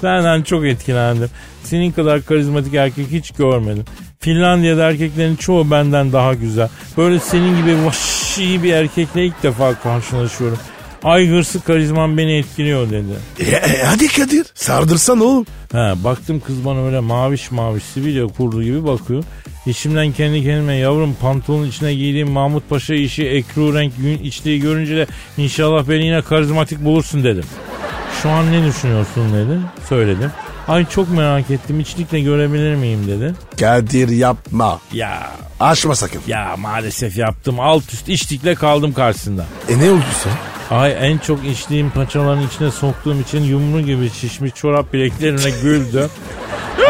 Senden 0.01 0.43
çok 0.43 0.65
etkilendim. 0.65 1.31
Senin 1.65 1.93
kadar 1.93 2.23
karizmatik 2.25 2.75
erkek 2.75 3.07
hiç 3.11 3.31
görmedim. 3.31 3.85
Finlandiya'da 4.21 4.91
erkeklerin 4.91 5.37
çoğu 5.37 5.71
benden 5.71 6.13
daha 6.13 6.35
güzel. 6.35 6.69
Böyle 6.97 7.21
senin 7.21 7.57
gibi 7.57 7.87
vahşi 7.87 8.63
bir 8.63 8.73
erkekle 8.73 9.27
ilk 9.27 9.43
defa 9.43 9.75
karşılaşıyorum. 9.75 10.59
Ay 11.05 11.29
hırsı 11.29 11.65
karizman 11.65 12.19
beni 12.19 12.33
etkiliyor 12.33 12.91
dedi. 12.91 13.13
E, 13.39 13.45
e, 13.45 13.83
hadi 13.85 14.09
Kadir. 14.09 14.47
Sardırsan 14.55 15.21
oğlum. 15.21 15.47
Ha, 15.73 15.95
baktım 16.05 16.43
kız 16.47 16.65
bana 16.65 16.87
öyle 16.87 17.01
maviş 17.01 17.51
maviş 17.51 17.85
Sibirya 17.85 18.27
kurdu 18.27 18.63
gibi 18.63 18.85
bakıyor. 18.85 19.25
İçimden 19.67 20.13
kendi 20.13 20.43
kendime 20.43 20.75
yavrum 20.75 21.17
pantolonun 21.21 21.67
içine 21.67 21.95
giydiğim 21.95 22.31
Mahmut 22.31 22.69
Paşa 22.69 22.95
işi 22.95 23.29
ekru 23.29 23.75
renk 23.75 23.93
gün 23.99 24.19
içliği 24.19 24.61
görünce 24.61 24.97
de 24.97 25.07
inşallah 25.39 25.89
beni 25.89 26.07
yine 26.07 26.23
karizmatik 26.23 26.85
bulursun 26.85 27.25
dedim. 27.25 27.45
Şu 28.23 28.31
an 28.31 28.53
ne 28.53 28.67
düşünüyorsun 28.67 29.33
dedi. 29.33 29.59
Söyledim. 29.89 30.31
Ay 30.71 30.87
çok 30.89 31.11
merak 31.11 31.51
ettim 31.51 31.81
içlikle 31.81 32.21
görebilir 32.21 32.75
miyim 32.75 33.07
dedi. 33.09 33.35
Kadir 33.61 34.09
yapma. 34.09 34.81
Ya 34.93 35.31
Açma 35.61 35.95
sakın. 35.95 36.21
ya 36.27 36.57
maalesef 36.59 37.17
yaptım 37.17 37.61
alt 37.61 37.93
üst 37.93 38.09
içlikle 38.09 38.55
kaldım 38.55 38.93
karşısında. 38.93 39.45
E 39.69 39.79
ne 39.79 39.91
oldu 39.91 40.03
sen? 40.23 40.33
Ay 40.77 40.97
en 41.01 41.19
çok 41.19 41.45
içtiğim 41.45 41.91
paçaların 41.91 42.47
içine 42.47 42.71
soktuğum 42.71 43.21
için 43.21 43.41
yumru 43.45 43.81
gibi 43.81 44.11
şişmiş 44.11 44.55
çorap 44.55 44.93
bileklerine 44.93 45.51
güldü. 45.63 46.09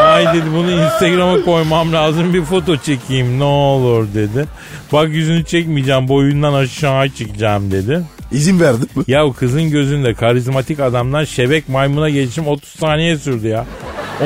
Ay 0.03 0.27
dedi 0.35 0.47
bunu 0.55 0.71
Instagram'a 0.71 1.43
koymam 1.45 1.93
lazım 1.93 2.35
bir 2.35 2.43
foto 2.45 2.77
çekeyim 2.77 3.39
ne 3.39 3.45
olur 3.45 4.07
dedi. 4.15 4.47
Bak 4.93 5.09
yüzünü 5.09 5.45
çekmeyeceğim 5.45 6.09
boyundan 6.09 6.55
aşağı 6.55 7.09
çekeceğim 7.09 7.71
dedi. 7.71 8.01
İzin 8.33 8.61
verdin 8.61 8.89
mi? 8.95 9.05
Ya 9.07 9.27
o 9.27 9.33
kızın 9.33 9.71
gözünde 9.71 10.15
karizmatik 10.15 10.81
adamdan 10.81 11.25
şebek 11.25 11.69
maymuna 11.69 12.11
geçişim 12.11 12.47
30 12.47 12.69
saniye 12.69 13.19
sürdü 13.19 13.49
ya. 13.49 13.67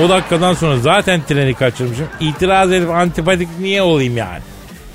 O 0.05 0.09
dakikadan 0.09 0.55
sonra 0.55 0.77
zaten 0.79 1.23
treni 1.29 1.55
kaçırmışım. 1.55 2.07
İtiraz 2.21 2.73
edip 2.73 2.91
antipatik 2.91 3.49
niye 3.61 3.83
olayım 3.83 4.17
yani? 4.17 4.41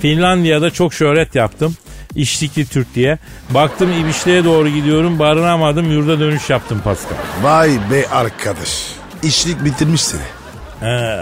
Finlandiya'da 0.01 0.71
çok 0.71 0.93
şöhret 0.93 1.35
yaptım. 1.35 1.75
İşlikli 2.15 2.65
Türk 2.65 2.95
diye. 2.95 3.17
Baktım 3.49 3.91
İbişli'ye 3.91 4.43
doğru 4.45 4.69
gidiyorum. 4.69 5.19
Barınamadım. 5.19 5.91
Yurda 5.91 6.19
dönüş 6.19 6.49
yaptım 6.49 6.81
Pascal. 6.83 7.15
Vay 7.41 7.69
be 7.91 8.07
arkadaş. 8.11 8.85
İşlik 9.23 9.65
bitirmiş 9.65 10.01
seni. 10.01 10.21
He. 10.79 11.17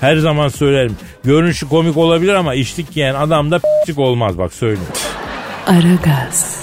Her 0.00 0.16
zaman 0.16 0.48
söylerim. 0.48 0.96
Görünüşü 1.24 1.68
komik 1.68 1.96
olabilir 1.96 2.34
ama 2.34 2.54
işlik 2.54 2.96
yiyen 2.96 3.14
adam 3.14 3.50
da 3.50 3.58
p***lik 3.58 3.98
olmaz 3.98 4.38
bak 4.38 4.52
söyleyeyim. 4.52 4.88
Aragaz, 5.66 6.56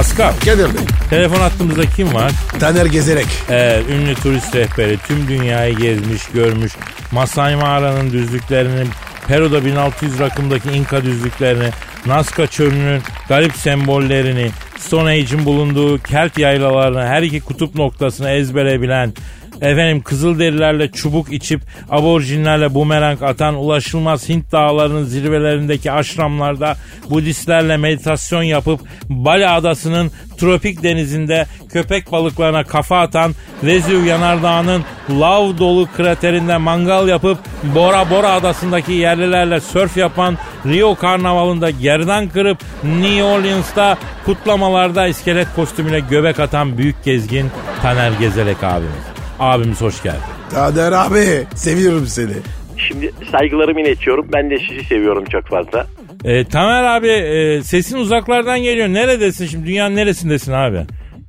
Pascal, 0.00 0.32
Kadir 0.44 0.74
Bey. 0.74 0.82
telefon 1.10 1.36
hattımızda 1.36 1.86
kim 1.96 2.14
var? 2.14 2.32
Taner 2.60 2.86
Gezerek. 2.86 3.26
Evet, 3.50 3.84
ünlü 3.90 4.14
turist 4.14 4.56
rehberi 4.56 4.98
tüm 4.98 5.28
dünyayı 5.28 5.76
gezmiş, 5.76 6.26
görmüş. 6.26 6.72
Masai 7.12 7.56
Mağara'nın 7.56 8.10
düzlüklerini, 8.10 8.86
Peru'da 9.28 9.64
1600 9.64 10.18
rakımdaki 10.18 10.70
İnka 10.70 11.02
düzlüklerini, 11.02 11.70
Nazca 12.06 12.46
çölünün 12.46 13.02
garip 13.28 13.56
sembollerini, 13.56 14.50
Stone 14.78 15.10
Age'in 15.10 15.44
bulunduğu 15.44 15.98
Kelt 15.98 16.38
yaylalarını, 16.38 17.06
her 17.06 17.22
iki 17.22 17.40
kutup 17.40 17.74
noktasını 17.74 18.30
ezbere 18.30 18.80
bilen, 18.82 19.12
efendim 19.60 20.02
Kızılderililerle 20.02 20.90
çubuk 20.92 21.32
içip 21.32 21.60
aborjinlerle 21.90 22.74
bumerang 22.74 23.22
atan 23.22 23.54
ulaşılmaz 23.54 24.28
Hint 24.28 24.52
dağlarının 24.52 25.04
zirvelerindeki 25.04 25.92
aşramlarda 25.92 26.76
Budistlerle 27.10 27.76
meditasyon 27.76 28.42
yapıp 28.42 28.80
Bali 29.08 29.48
adasının 29.48 30.10
tropik 30.38 30.82
denizinde 30.82 31.46
köpek 31.72 32.12
balıklarına 32.12 32.64
kafa 32.64 33.00
atan 33.00 33.34
Vezüv 33.62 34.04
yanardağının 34.04 34.84
lav 35.10 35.58
dolu 35.58 35.88
kraterinde 35.96 36.56
mangal 36.56 37.08
yapıp 37.08 37.38
Bora 37.74 38.10
Bora 38.10 38.32
adasındaki 38.32 38.92
yerlilerle 38.92 39.60
sörf 39.60 39.96
yapan 39.96 40.38
Rio 40.66 40.94
karnavalında 40.94 41.70
gerdan 41.70 42.28
kırıp 42.28 42.58
New 42.84 43.22
Orleans'ta 43.22 43.98
kutlamalarda 44.24 45.06
iskelet 45.06 45.48
kostümüyle 45.56 46.00
göbek 46.00 46.40
atan 46.40 46.78
büyük 46.78 47.04
gezgin 47.04 47.50
Taner 47.82 48.12
Gezelek 48.12 48.64
abimiz. 48.64 49.09
Abimiz 49.40 49.80
hoş 49.80 50.02
geldin. 50.02 50.18
Taner 50.50 50.92
abi. 50.92 51.46
Seviyorum 51.54 52.06
seni. 52.06 52.32
Şimdi 52.76 53.10
saygılarımı 53.32 53.80
iletiyorum. 53.80 54.26
Ben 54.32 54.50
de 54.50 54.58
sizi 54.58 54.84
seviyorum 54.84 55.24
çok 55.24 55.46
fazla. 55.46 55.86
Ee, 56.24 56.44
Tamer 56.44 56.84
abi 56.84 57.08
e, 57.08 57.62
sesin 57.62 57.98
uzaklardan 57.98 58.62
geliyor. 58.62 58.88
Neredesin 58.88 59.46
şimdi? 59.46 59.66
Dünyanın 59.66 59.96
neresindesin 59.96 60.52
abi? 60.52 60.76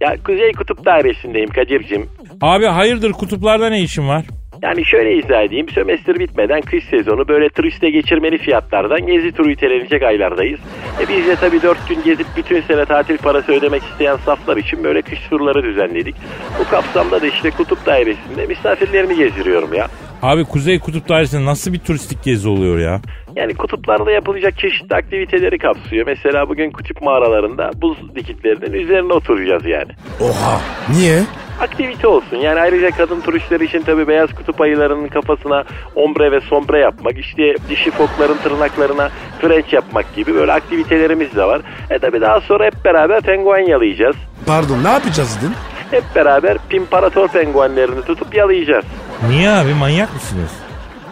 Ya 0.01 0.15
Kuzey 0.25 0.51
Kutup 0.51 0.85
Dairesi'ndeyim 0.85 1.49
Kadir'cim. 1.49 2.09
Abi 2.41 2.65
hayırdır 2.65 3.11
kutuplarda 3.11 3.69
ne 3.69 3.81
işin 3.81 4.07
var? 4.07 4.25
Yani 4.61 4.85
şöyle 4.85 5.17
izah 5.17 5.43
edeyim. 5.43 5.69
Sömestr 5.69 6.19
bitmeden 6.19 6.61
kış 6.61 6.83
sezonu 6.83 7.27
böyle 7.27 7.49
turiste 7.49 7.89
geçirmeli 7.89 8.37
fiyatlardan 8.37 9.07
gezi 9.07 9.31
turu 9.31 9.51
itelenecek 9.51 10.03
aylardayız. 10.03 10.59
E 11.01 11.09
biz 11.09 11.27
de 11.27 11.35
tabii 11.35 11.61
4 11.61 11.89
gün 11.89 12.03
gezip 12.03 12.27
bütün 12.37 12.61
sene 12.61 12.85
tatil 12.85 13.17
parası 13.17 13.51
ödemek 13.51 13.83
isteyen 13.83 14.17
saflar 14.17 14.57
için 14.57 14.83
böyle 14.83 15.01
kış 15.01 15.19
turları 15.29 15.63
düzenledik. 15.63 16.15
Bu 16.59 16.69
kapsamda 16.69 17.21
da 17.21 17.27
işte 17.27 17.51
Kutup 17.51 17.85
Dairesi'nde 17.85 18.45
misafirlerimi 18.45 19.15
gezdiriyorum 19.15 19.73
ya. 19.73 19.87
Abi 20.21 20.43
Kuzey 20.43 20.79
Kutup 20.79 21.09
Dairesi'nde 21.09 21.45
nasıl 21.45 21.73
bir 21.73 21.79
turistik 21.79 22.23
gezi 22.23 22.49
oluyor 22.49 22.79
ya? 22.79 23.01
Yani 23.35 23.53
kutuplarda 23.53 24.11
yapılacak 24.11 24.57
çeşitli 24.57 24.95
aktiviteleri 24.95 25.57
kapsıyor. 25.57 26.05
Mesela 26.07 26.49
bugün 26.49 26.71
kutup 26.71 27.01
mağaralarında 27.01 27.71
buz 27.81 28.15
dikitlerinin 28.15 28.73
üzerine 28.73 29.13
oturacağız 29.13 29.65
yani. 29.65 29.91
Oha. 30.19 30.61
Niye? 30.89 31.19
Aktivite 31.61 32.07
olsun. 32.07 32.37
Yani 32.37 32.59
ayrıca 32.61 32.91
kadın 32.91 33.21
turistler 33.21 33.59
için 33.59 33.81
tabii 33.81 34.07
beyaz 34.07 34.33
kutup 34.33 34.61
ayılarının 34.61 35.07
kafasına 35.07 35.63
ombre 35.95 36.31
ve 36.31 36.41
sombre 36.41 36.79
yapmak, 36.79 37.17
işte 37.17 37.55
dişi 37.69 37.91
fokların 37.91 38.37
tırnaklarına 38.37 39.09
frenç 39.41 39.73
yapmak 39.73 40.15
gibi 40.15 40.35
böyle 40.35 40.53
aktivitelerimiz 40.53 41.35
de 41.35 41.43
var. 41.43 41.61
E 41.89 41.99
tabii 41.99 42.21
daha 42.21 42.41
sonra 42.41 42.65
hep 42.65 42.85
beraber 42.85 43.21
penguen 43.21 43.67
yalayacağız. 43.67 44.15
Pardon 44.45 44.83
ne 44.83 44.89
yapacağız 44.89 45.37
dedin? 45.41 45.53
Hep 45.91 46.03
beraber 46.15 46.57
pimparator 46.69 47.27
penguenlerini 47.27 48.05
tutup 48.05 48.35
yalayacağız. 48.35 48.85
Niye 49.29 49.49
abi 49.49 49.73
manyak 49.73 50.13
mısınız? 50.13 50.51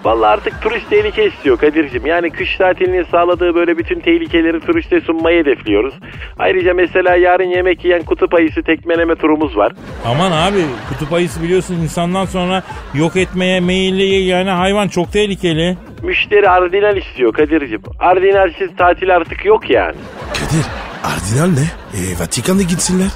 Vallahi 0.04 0.30
artık 0.30 0.62
turist 0.62 0.90
tehlike 0.90 1.26
istiyor 1.28 1.58
Kadir'cim. 1.58 2.06
Yani 2.06 2.30
kış 2.30 2.58
tatilinin 2.58 3.06
sağladığı 3.12 3.56
böyle 3.56 3.78
bütün 3.78 4.00
tehlikeleri 4.00 4.60
turiste 4.60 5.02
sunmayı 5.02 5.42
hedefliyoruz. 5.44 5.94
Ayrıca 6.40 6.74
mesela 6.74 7.16
yarın 7.16 7.50
yemek 7.50 7.86
yiyen 7.86 8.04
kutup 8.04 8.34
ayısı 8.34 8.64
tekmeleme 8.64 9.16
turumuz 9.16 9.58
var. 9.58 9.74
Aman 10.06 10.32
abi 10.32 10.62
kutup 10.90 11.14
ayısı 11.14 11.44
biliyorsun 11.44 11.76
insandan 11.76 12.26
sonra 12.26 12.64
yok 12.94 13.16
etmeye 13.16 13.60
meyilli 13.60 14.04
yani 14.24 14.50
hayvan 14.50 14.88
çok 14.88 15.12
tehlikeli. 15.14 15.78
Müşteri 16.04 16.50
ardinal 16.50 16.98
istiyor 16.98 17.34
Kadir'cim. 17.34 17.82
Ardinalsiz 18.00 18.70
tatil 18.78 19.16
artık 19.16 19.46
yok 19.46 19.70
yani. 19.70 19.96
Kadir 20.34 20.66
Ardinal 21.04 21.54
ne? 21.60 21.66
E, 22.00 22.20
Vatikan'a 22.20 22.62
gitsinler. 22.62 23.08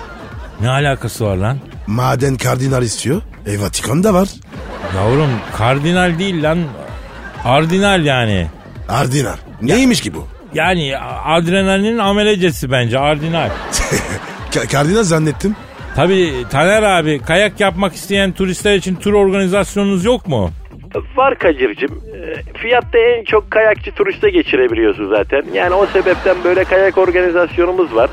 Ne 0.62 0.70
alakası 0.70 1.26
var 1.26 1.36
lan? 1.38 1.58
Maden 1.88 2.36
kardinal 2.38 2.84
istiyor. 2.84 3.22
E 3.48 3.60
Vatikan'da 3.62 4.14
var. 4.14 4.28
Yavrum 4.96 5.30
kardinal 5.58 6.20
değil 6.20 6.44
lan. 6.44 6.60
Ardinal 7.46 8.06
yani. 8.06 8.48
Ardinal. 8.90 9.36
Neymiş 9.62 10.02
ki 10.02 10.14
bu? 10.14 10.28
Yani 10.54 10.98
adrenalinin 11.26 11.98
amelecesi 11.98 12.72
bence 12.72 13.00
ardinal. 13.00 13.50
Ka- 14.52 14.68
kardinal 14.72 15.04
zannettim. 15.04 15.56
Tabii 15.96 16.34
Taner 16.52 16.84
abi 16.84 17.22
kayak 17.28 17.60
yapmak 17.60 17.94
isteyen 17.96 18.32
turistler 18.32 18.76
için 18.76 18.96
tur 18.96 19.14
organizasyonunuz 19.14 20.06
yok 20.06 20.28
mu? 20.28 20.50
Var 21.16 21.40
Kadir'cim. 21.40 21.90
Ee, 22.16 22.58
Fiyatta 22.58 22.98
en 22.98 23.24
çok 23.26 23.52
kayakçı 23.52 23.92
turiste 23.92 24.30
geçirebiliyorsun 24.30 25.10
zaten. 25.10 25.44
Yani 25.54 25.74
o 25.74 25.86
sebepten 25.86 26.36
böyle 26.44 26.64
kayak 26.64 26.98
organizasyonumuz 26.98 27.96
var. 27.96 28.10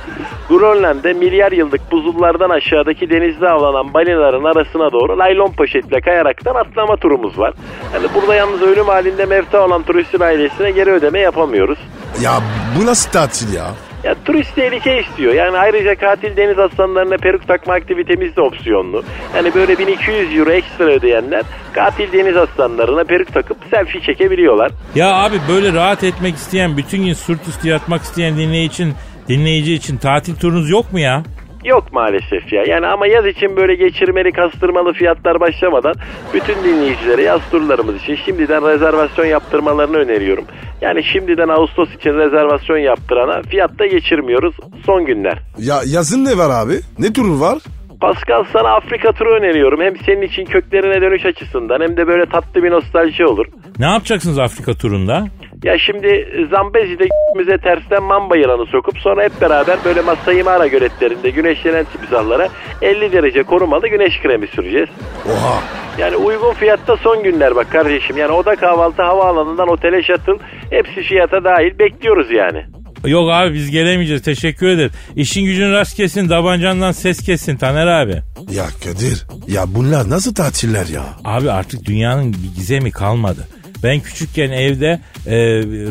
Grönland'de 0.51 1.13
milyar 1.13 1.53
yıllık 1.53 1.93
buzullardan 1.93 2.51
aşağıdaki 2.51 3.11
denizde 3.11 3.49
avlanan 3.49 3.95
balinaların 3.95 4.45
arasına 4.45 4.93
doğru 4.93 5.19
laylon 5.19 5.53
poşetle 5.53 6.01
kayaraktan 6.01 6.55
atlama 6.55 6.97
turumuz 6.97 7.39
var. 7.39 7.55
Yani 7.95 8.07
burada 8.15 8.35
yalnız 8.35 8.63
ölüm 8.63 8.87
halinde 8.87 9.27
mevta 9.27 9.65
olan 9.67 9.83
turistin 9.83 10.21
ailesine 10.21 10.71
geri 10.71 10.91
ödeme 10.91 11.21
yapamıyoruz. 11.21 11.79
Ya 12.23 12.33
bu 12.79 12.87
nasıl 12.87 13.11
tatil 13.11 13.55
ya? 13.55 13.67
Ya 14.05 14.15
turist 14.25 14.55
tehlike 14.55 15.01
istiyor. 15.01 15.35
Yani 15.35 15.59
ayrıca 15.59 15.95
katil 15.95 16.37
deniz 16.37 16.59
aslanlarına 16.59 17.17
peruk 17.17 17.49
takma 17.49 17.75
aktivitemiz 17.75 18.37
de 18.37 18.41
opsiyonlu. 18.41 19.03
Yani 19.37 19.55
böyle 19.55 19.79
1200 19.79 20.39
euro 20.39 20.51
ekstra 20.51 20.85
ödeyenler 20.85 21.43
katil 21.73 22.13
deniz 22.13 22.37
aslanlarına 22.37 23.05
peruk 23.05 23.35
takıp 23.35 23.57
selfie 23.71 24.01
çekebiliyorlar. 24.01 24.73
Ya 24.95 25.15
abi 25.15 25.37
böyle 25.49 25.73
rahat 25.73 26.05
etmek 26.05 26.35
isteyen, 26.35 26.77
bütün 26.77 27.05
gün 27.05 27.13
sırt 27.13 27.49
üstü 27.49 27.69
yatmak 27.69 28.03
isteyen 28.03 28.39
dinleyici 28.39 28.71
için, 28.73 28.95
dinleyici 29.31 29.75
için 29.75 29.97
tatil 29.97 30.35
turunuz 30.37 30.71
yok 30.71 30.93
mu 30.93 30.99
ya? 30.99 31.23
Yok 31.65 31.93
maalesef 31.93 32.53
ya. 32.53 32.63
Yani 32.67 32.87
ama 32.87 33.07
yaz 33.07 33.27
için 33.27 33.57
böyle 33.57 33.75
geçirmeli 33.75 34.33
kastırmalı 34.33 34.93
fiyatlar 34.93 35.41
başlamadan 35.41 35.95
bütün 36.35 36.55
dinleyicilere 36.65 37.23
yaz 37.23 37.41
turlarımız 37.51 37.97
için 38.03 38.17
şimdiden 38.25 38.69
rezervasyon 38.69 39.27
yaptırmalarını 39.27 39.97
öneriyorum. 39.97 40.45
Yani 40.81 41.05
şimdiden 41.05 41.49
Ağustos 41.49 41.95
için 41.95 42.11
rezervasyon 42.11 42.79
yaptırana 42.79 43.43
fiyatta 43.43 43.87
geçirmiyoruz 43.87 44.55
son 44.87 45.05
günler. 45.05 45.39
Ya 45.59 45.81
yazın 45.87 46.25
ne 46.25 46.39
var 46.39 46.51
abi? 46.51 46.75
Ne 46.99 47.13
turu 47.13 47.41
var? 47.41 47.59
Pascal 48.01 48.45
sana 48.53 48.69
Afrika 48.69 49.13
turu 49.13 49.35
öneriyorum. 49.35 49.81
Hem 49.81 49.97
senin 50.07 50.23
için 50.23 50.45
köklerine 50.45 51.01
dönüş 51.03 51.27
açısından 51.27 51.81
hem 51.81 51.97
de 51.97 52.07
böyle 52.07 52.27
tatlı 52.27 52.63
bir 52.63 52.71
nostalji 52.71 53.25
olur. 53.25 53.47
Ne 53.79 53.87
yapacaksınız 53.87 54.39
Afrika 54.39 54.75
turunda? 54.75 55.27
Ya 55.65 55.79
şimdi 55.79 56.29
Zambezi'de 56.51 57.09
müze 57.37 57.59
tersten 57.65 58.03
mamba 58.03 58.37
yılanı 58.37 58.67
sokup 58.67 58.99
sonra 58.99 59.25
hep 59.25 59.41
beraber 59.41 59.79
böyle 59.85 60.01
Masai 60.01 60.43
Mara 60.43 60.67
göletlerinde 60.67 61.31
güneşlenen 61.31 61.85
timsahlara 61.85 62.49
50 62.83 63.13
derece 63.13 63.43
korumalı 63.43 63.89
güneş 63.89 64.21
kremi 64.23 64.47
süreceğiz. 64.47 64.89
Oha. 65.27 65.63
Yani 65.99 66.17
uygun 66.17 66.53
fiyatta 66.53 66.97
son 66.97 67.23
günler 67.23 67.57
bak 67.57 67.73
kardeşim. 67.73 68.17
Yani 68.17 68.33
oda 68.33 68.57
kahvaltı 68.57 69.03
havaalanından 69.03 69.69
otele 69.69 70.03
shuttle 70.03 70.33
hepsi 70.71 71.03
fiyata 71.03 71.45
dahil 71.45 71.79
bekliyoruz 71.79 72.31
yani. 72.31 72.65
Yok 73.07 73.31
abi 73.33 73.55
biz 73.55 73.71
gelemeyeceğiz 73.71 74.23
teşekkür 74.23 74.69
ederiz. 74.69 74.93
İşin 75.17 75.45
gücün 75.45 75.73
rast 75.73 75.97
kesin 75.97 76.29
tabancandan 76.29 76.93
ses 76.93 77.23
kesin 77.23 77.57
Taner 77.57 77.87
abi. 77.87 78.23
Ya 78.53 78.65
Kadir 78.85 79.27
ya 79.49 79.65
bunlar 79.67 80.11
nasıl 80.11 80.35
tatiller 80.35 80.87
ya? 80.87 81.03
Abi 81.25 81.51
artık 81.51 81.85
dünyanın 81.85 82.33
bir 82.33 82.57
gizemi 82.57 82.91
kalmadı. 82.91 83.49
Ben 83.83 84.01
küçükken 84.01 84.51
evde 84.51 85.01
e, 85.27 85.37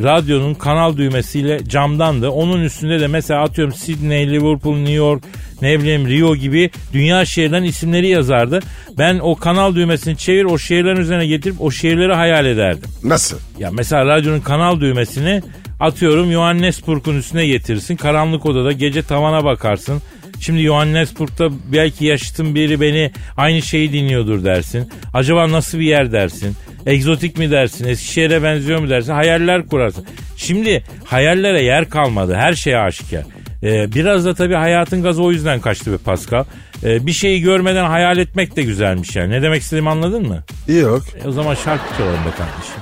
radyonun 0.04 0.54
kanal 0.54 0.97
düğmesiyle 0.97 1.65
camdandı. 1.65 2.30
Onun 2.30 2.63
üstünde 2.63 2.99
de 2.99 3.08
mesela 3.08 3.41
atıyorum 3.41 3.73
Sydney, 3.73 4.32
Liverpool, 4.32 4.75
New 4.75 4.93
York, 4.93 5.23
ne 5.62 5.80
bileyim 5.80 6.08
Rio 6.08 6.36
gibi 6.36 6.69
dünya 6.93 7.25
şehirlerin 7.25 7.63
isimleri 7.63 8.08
yazardı. 8.08 8.60
Ben 8.97 9.19
o 9.19 9.36
kanal 9.36 9.75
düğmesini 9.75 10.17
çevir 10.17 10.43
o 10.45 10.58
şehirlerin 10.58 11.02
üzerine 11.02 11.28
getirip 11.28 11.62
o 11.62 11.71
şehirleri 11.71 12.13
hayal 12.13 12.45
ederdim. 12.45 12.89
Nasıl? 13.04 13.38
Ya 13.60 13.69
mesela 13.71 14.06
radyonun 14.06 14.39
kanal 14.39 14.80
düğmesini 14.80 15.41
atıyorum 15.80 16.32
Johannesburg'un 16.32 17.15
üstüne 17.15 17.47
getirsin. 17.47 17.95
Karanlık 17.95 18.45
odada 18.45 18.71
gece 18.71 19.02
tavana 19.02 19.43
bakarsın. 19.43 20.02
Şimdi 20.39 20.62
Johannesburg'da 20.62 21.49
belki 21.73 22.06
yaşıtın 22.06 22.56
biri 22.56 22.82
beni 22.82 23.12
aynı 23.38 23.62
şeyi 23.62 23.93
dinliyordur 23.93 24.43
dersin. 24.43 24.89
Acaba 25.13 25.52
nasıl 25.52 25.80
bir 25.80 25.86
yer 25.86 26.12
dersin? 26.12 26.56
Egzotik 26.86 27.38
mi 27.38 27.52
dersin? 27.52 27.88
Eskişehir'e 27.88 28.43
benziyor 28.43 28.80
mu 28.80 28.89
dersin? 28.89 29.13
Hayaller 29.13 29.67
kurarsın. 29.67 30.06
Şimdi 30.38 30.84
hayallere 31.06 31.62
yer 31.63 31.89
kalmadı. 31.89 32.36
Her 32.36 32.54
şey 32.54 32.78
aşikar. 32.78 33.23
Ee, 33.63 33.93
biraz 33.93 34.25
da 34.25 34.34
tabii 34.34 34.56
hayatın 34.56 35.04
gazı 35.04 35.23
o 35.23 35.32
yüzden 35.32 35.60
kaçtı 35.62 35.91
be 35.91 35.97
Pascal. 35.97 36.43
Ee, 36.84 37.06
bir 37.06 37.12
şeyi 37.12 37.41
görmeden 37.41 37.86
hayal 37.86 38.17
etmek 38.17 38.56
de 38.56 38.63
güzelmiş 38.63 39.15
yani. 39.15 39.30
Ne 39.32 39.41
demek 39.41 39.62
istediğimi 39.62 39.89
anladın 39.89 40.28
mı? 40.28 40.43
Yok. 40.67 41.04
E, 41.23 41.28
o 41.28 41.32
zaman 41.32 41.56
şarkı 41.56 41.97
çalalım 41.97 42.19
be 42.25 42.30
kardeşim. 42.38 42.75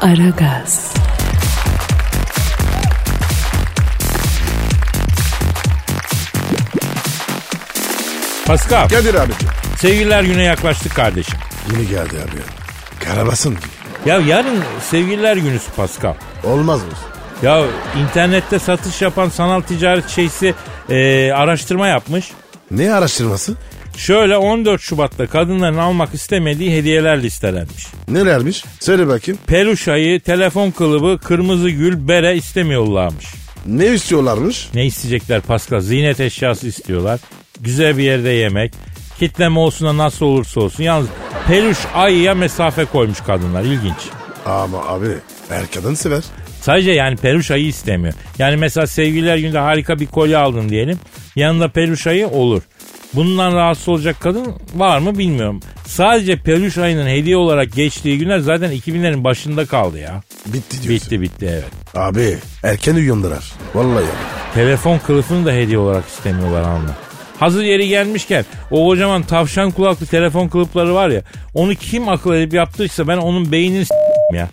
Aragaz, 0.00 0.94
Pascal, 8.46 8.88
Kadir 8.88 9.14
abicim. 9.14 9.48
sevgililer 9.78 10.22
güne 10.24 10.42
yaklaştık 10.42 10.94
kardeşim. 10.94 11.38
Yine 11.72 11.84
geldi 11.84 12.16
abi. 12.24 12.40
Karabasın 13.04 13.50
gibi. 13.50 14.08
Ya 14.10 14.20
yarın 14.20 14.58
sevgililer 14.90 15.36
günüsü 15.36 15.70
Pascal. 15.76 16.14
Olmaz 16.44 16.80
mı? 16.82 16.88
Ya 17.42 17.64
internette 18.02 18.58
satış 18.58 19.02
yapan 19.02 19.28
sanal 19.28 19.60
ticaret 19.60 20.08
şeysi 20.08 20.54
e, 20.88 21.30
araştırma 21.32 21.88
yapmış. 21.88 22.30
Ne 22.70 22.92
araştırması? 22.94 23.54
Şöyle 23.96 24.36
14 24.36 24.80
Şubat'ta 24.80 25.26
kadınların 25.26 25.78
almak 25.78 26.14
istemediği 26.14 26.76
hediyeler 26.76 27.22
listelenmiş. 27.22 27.86
Nelermiş? 28.08 28.64
Söyle 28.80 29.06
bakayım. 29.06 29.40
Peluş 29.46 29.88
ayı, 29.88 30.20
telefon 30.20 30.70
kılıbı, 30.70 31.18
kırmızı 31.18 31.70
gül, 31.70 32.08
bere 32.08 32.36
istemiyorlarmış. 32.36 33.26
Ne 33.66 33.86
istiyorlarmış? 33.86 34.68
Ne 34.74 34.86
isteyecekler 34.86 35.40
Pascal? 35.40 35.80
Ziynet 35.80 36.20
eşyası 36.20 36.66
istiyorlar. 36.66 37.20
Güzel 37.60 37.98
bir 37.98 38.02
yerde 38.02 38.28
yemek. 38.28 38.72
Kitleme 39.18 39.58
olsun 39.58 39.86
da 39.88 39.96
nasıl 40.04 40.26
olursa 40.26 40.60
olsun. 40.60 40.82
Yalnız 40.82 41.08
peluş 41.48 41.78
ayıya 41.94 42.34
mesafe 42.34 42.84
koymuş 42.84 43.20
kadınlar. 43.20 43.62
İlginç. 43.62 43.96
Ama 44.46 44.86
abi 44.88 45.06
her 45.48 45.70
kadın 45.74 45.94
sever. 45.94 46.22
Sadece 46.60 46.90
yani 46.90 47.16
peluş 47.16 47.50
ayı 47.50 47.66
istemiyor. 47.66 48.14
Yani 48.38 48.56
mesela 48.56 48.86
sevgililer 48.86 49.36
günde 49.36 49.58
harika 49.58 49.98
bir 50.00 50.06
kolye 50.06 50.36
aldın 50.36 50.68
diyelim. 50.68 50.98
Yanında 51.36 51.68
peluş 51.68 52.06
ayı 52.06 52.28
olur. 52.28 52.62
Bundan 53.14 53.54
rahatsız 53.54 53.88
olacak 53.88 54.16
kadın 54.20 54.54
var 54.74 54.98
mı 54.98 55.18
bilmiyorum. 55.18 55.60
Sadece 55.86 56.36
peluş 56.36 56.78
ayının 56.78 57.06
hediye 57.08 57.36
olarak 57.36 57.72
geçtiği 57.72 58.18
günler 58.18 58.38
zaten 58.38 58.72
2000'lerin 58.72 59.24
başında 59.24 59.66
kaldı 59.66 59.98
ya. 59.98 60.22
Bitti 60.46 60.82
diyorsun. 60.82 60.90
Bitti 61.10 61.20
bitti 61.20 61.46
evet. 61.52 61.64
Abi 61.94 62.38
erken 62.62 62.94
uyandırar. 62.94 63.52
Vallahi. 63.74 64.04
Telefon 64.54 64.98
kılıfını 64.98 65.46
da 65.46 65.52
hediye 65.52 65.78
olarak 65.78 66.08
istemiyorlar 66.08 66.62
anla. 66.62 66.96
Hazır 67.40 67.64
yeri 67.64 67.88
gelmişken 67.88 68.44
o 68.70 68.86
kocaman 68.86 69.22
tavşan 69.22 69.70
kulaklı 69.70 70.06
telefon 70.06 70.48
kılıfları 70.48 70.94
var 70.94 71.08
ya 71.08 71.22
onu 71.54 71.74
kim 71.74 72.08
akıl 72.08 72.34
edip 72.34 72.52
yaptıysa 72.54 73.08
ben 73.08 73.16
onun 73.16 73.52
beynini 73.52 73.84
s**tim 73.84 74.38
ya. 74.38 74.48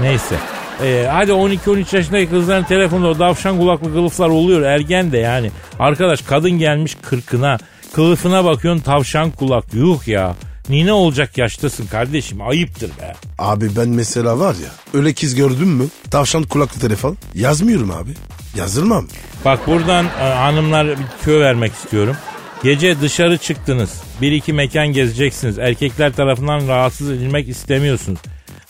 Neyse. 0.00 0.36
Ee, 0.82 1.06
hadi 1.12 1.30
12-13 1.30 1.96
yaşındaki 1.96 2.30
kızların 2.30 2.64
telefonda 2.64 3.06
o 3.06 3.14
tavşan 3.18 3.58
kulaklı 3.58 3.92
kılıflar 3.92 4.28
oluyor 4.28 4.62
ergen 4.62 5.12
de 5.12 5.18
yani. 5.18 5.50
Arkadaş 5.78 6.22
kadın 6.22 6.50
gelmiş 6.50 6.96
kırkına 7.02 7.58
kılıfına 7.92 8.44
bakıyorsun 8.44 8.82
tavşan 8.82 9.30
kulak 9.30 9.74
yuh 9.74 10.08
ya. 10.08 10.34
Nine 10.68 10.92
olacak 10.92 11.38
yaştasın 11.38 11.86
kardeşim 11.86 12.40
ayıptır 12.42 12.88
be. 12.88 13.14
Abi 13.38 13.76
ben 13.76 13.88
mesela 13.88 14.38
var 14.38 14.54
ya 14.54 14.70
öyle 14.94 15.14
kız 15.14 15.34
gördün 15.34 15.68
mü? 15.68 15.84
Tavşan 16.10 16.42
kulaklı 16.42 16.80
telefon. 16.80 17.16
Yazmıyorum 17.34 17.90
abi. 17.90 18.10
Yazılmam. 18.56 19.06
Bak 19.44 19.66
buradan 19.66 20.04
e, 20.04 20.08
hanımlar 20.34 20.88
bir 20.88 20.96
tüyo 21.24 21.40
vermek 21.40 21.72
istiyorum. 21.72 22.16
Gece 22.62 23.00
dışarı 23.00 23.38
çıktınız. 23.38 23.90
Bir 24.22 24.32
iki 24.32 24.52
mekan 24.52 24.86
gezeceksiniz. 24.88 25.58
Erkekler 25.58 26.12
tarafından 26.12 26.68
rahatsız 26.68 27.10
edilmek 27.10 27.48
istemiyorsunuz. 27.48 28.18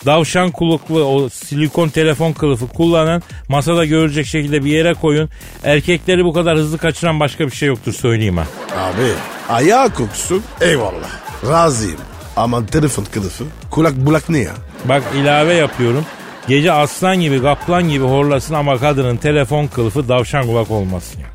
Davşan 0.06 0.50
kulaklı 0.50 1.06
o 1.06 1.28
silikon 1.28 1.88
telefon 1.88 2.32
kılıfı 2.32 2.68
kullanın. 2.68 3.22
Masada 3.48 3.84
görecek 3.84 4.26
şekilde 4.26 4.64
bir 4.64 4.70
yere 4.70 4.94
koyun. 4.94 5.28
Erkekleri 5.64 6.24
bu 6.24 6.32
kadar 6.32 6.56
hızlı 6.58 6.78
kaçıran 6.78 7.20
başka 7.20 7.46
bir 7.46 7.50
şey 7.50 7.68
yoktur 7.68 7.92
söyleyeyim 7.92 8.36
ha. 8.36 8.46
Abi 8.76 9.02
ayağı 9.48 9.94
kokusun 9.94 10.42
eyvallah. 10.60 11.25
Razıyım. 11.44 12.00
Aman 12.36 12.66
telefon 12.66 13.04
kılıfı. 13.04 13.44
Kulak 13.70 13.96
bulak 13.96 14.28
ne 14.28 14.38
ya? 14.38 14.52
Bak 14.84 15.02
ilave 15.16 15.54
yapıyorum. 15.54 16.04
Gece 16.48 16.72
aslan 16.72 17.20
gibi 17.20 17.42
kaplan 17.42 17.88
gibi 17.88 18.04
horlasın 18.04 18.54
ama 18.54 18.78
kadının 18.78 19.16
telefon 19.16 19.66
kılıfı 19.66 20.08
davşan 20.08 20.46
kulak 20.46 20.70
olmasın 20.70 21.20
ya. 21.20 21.26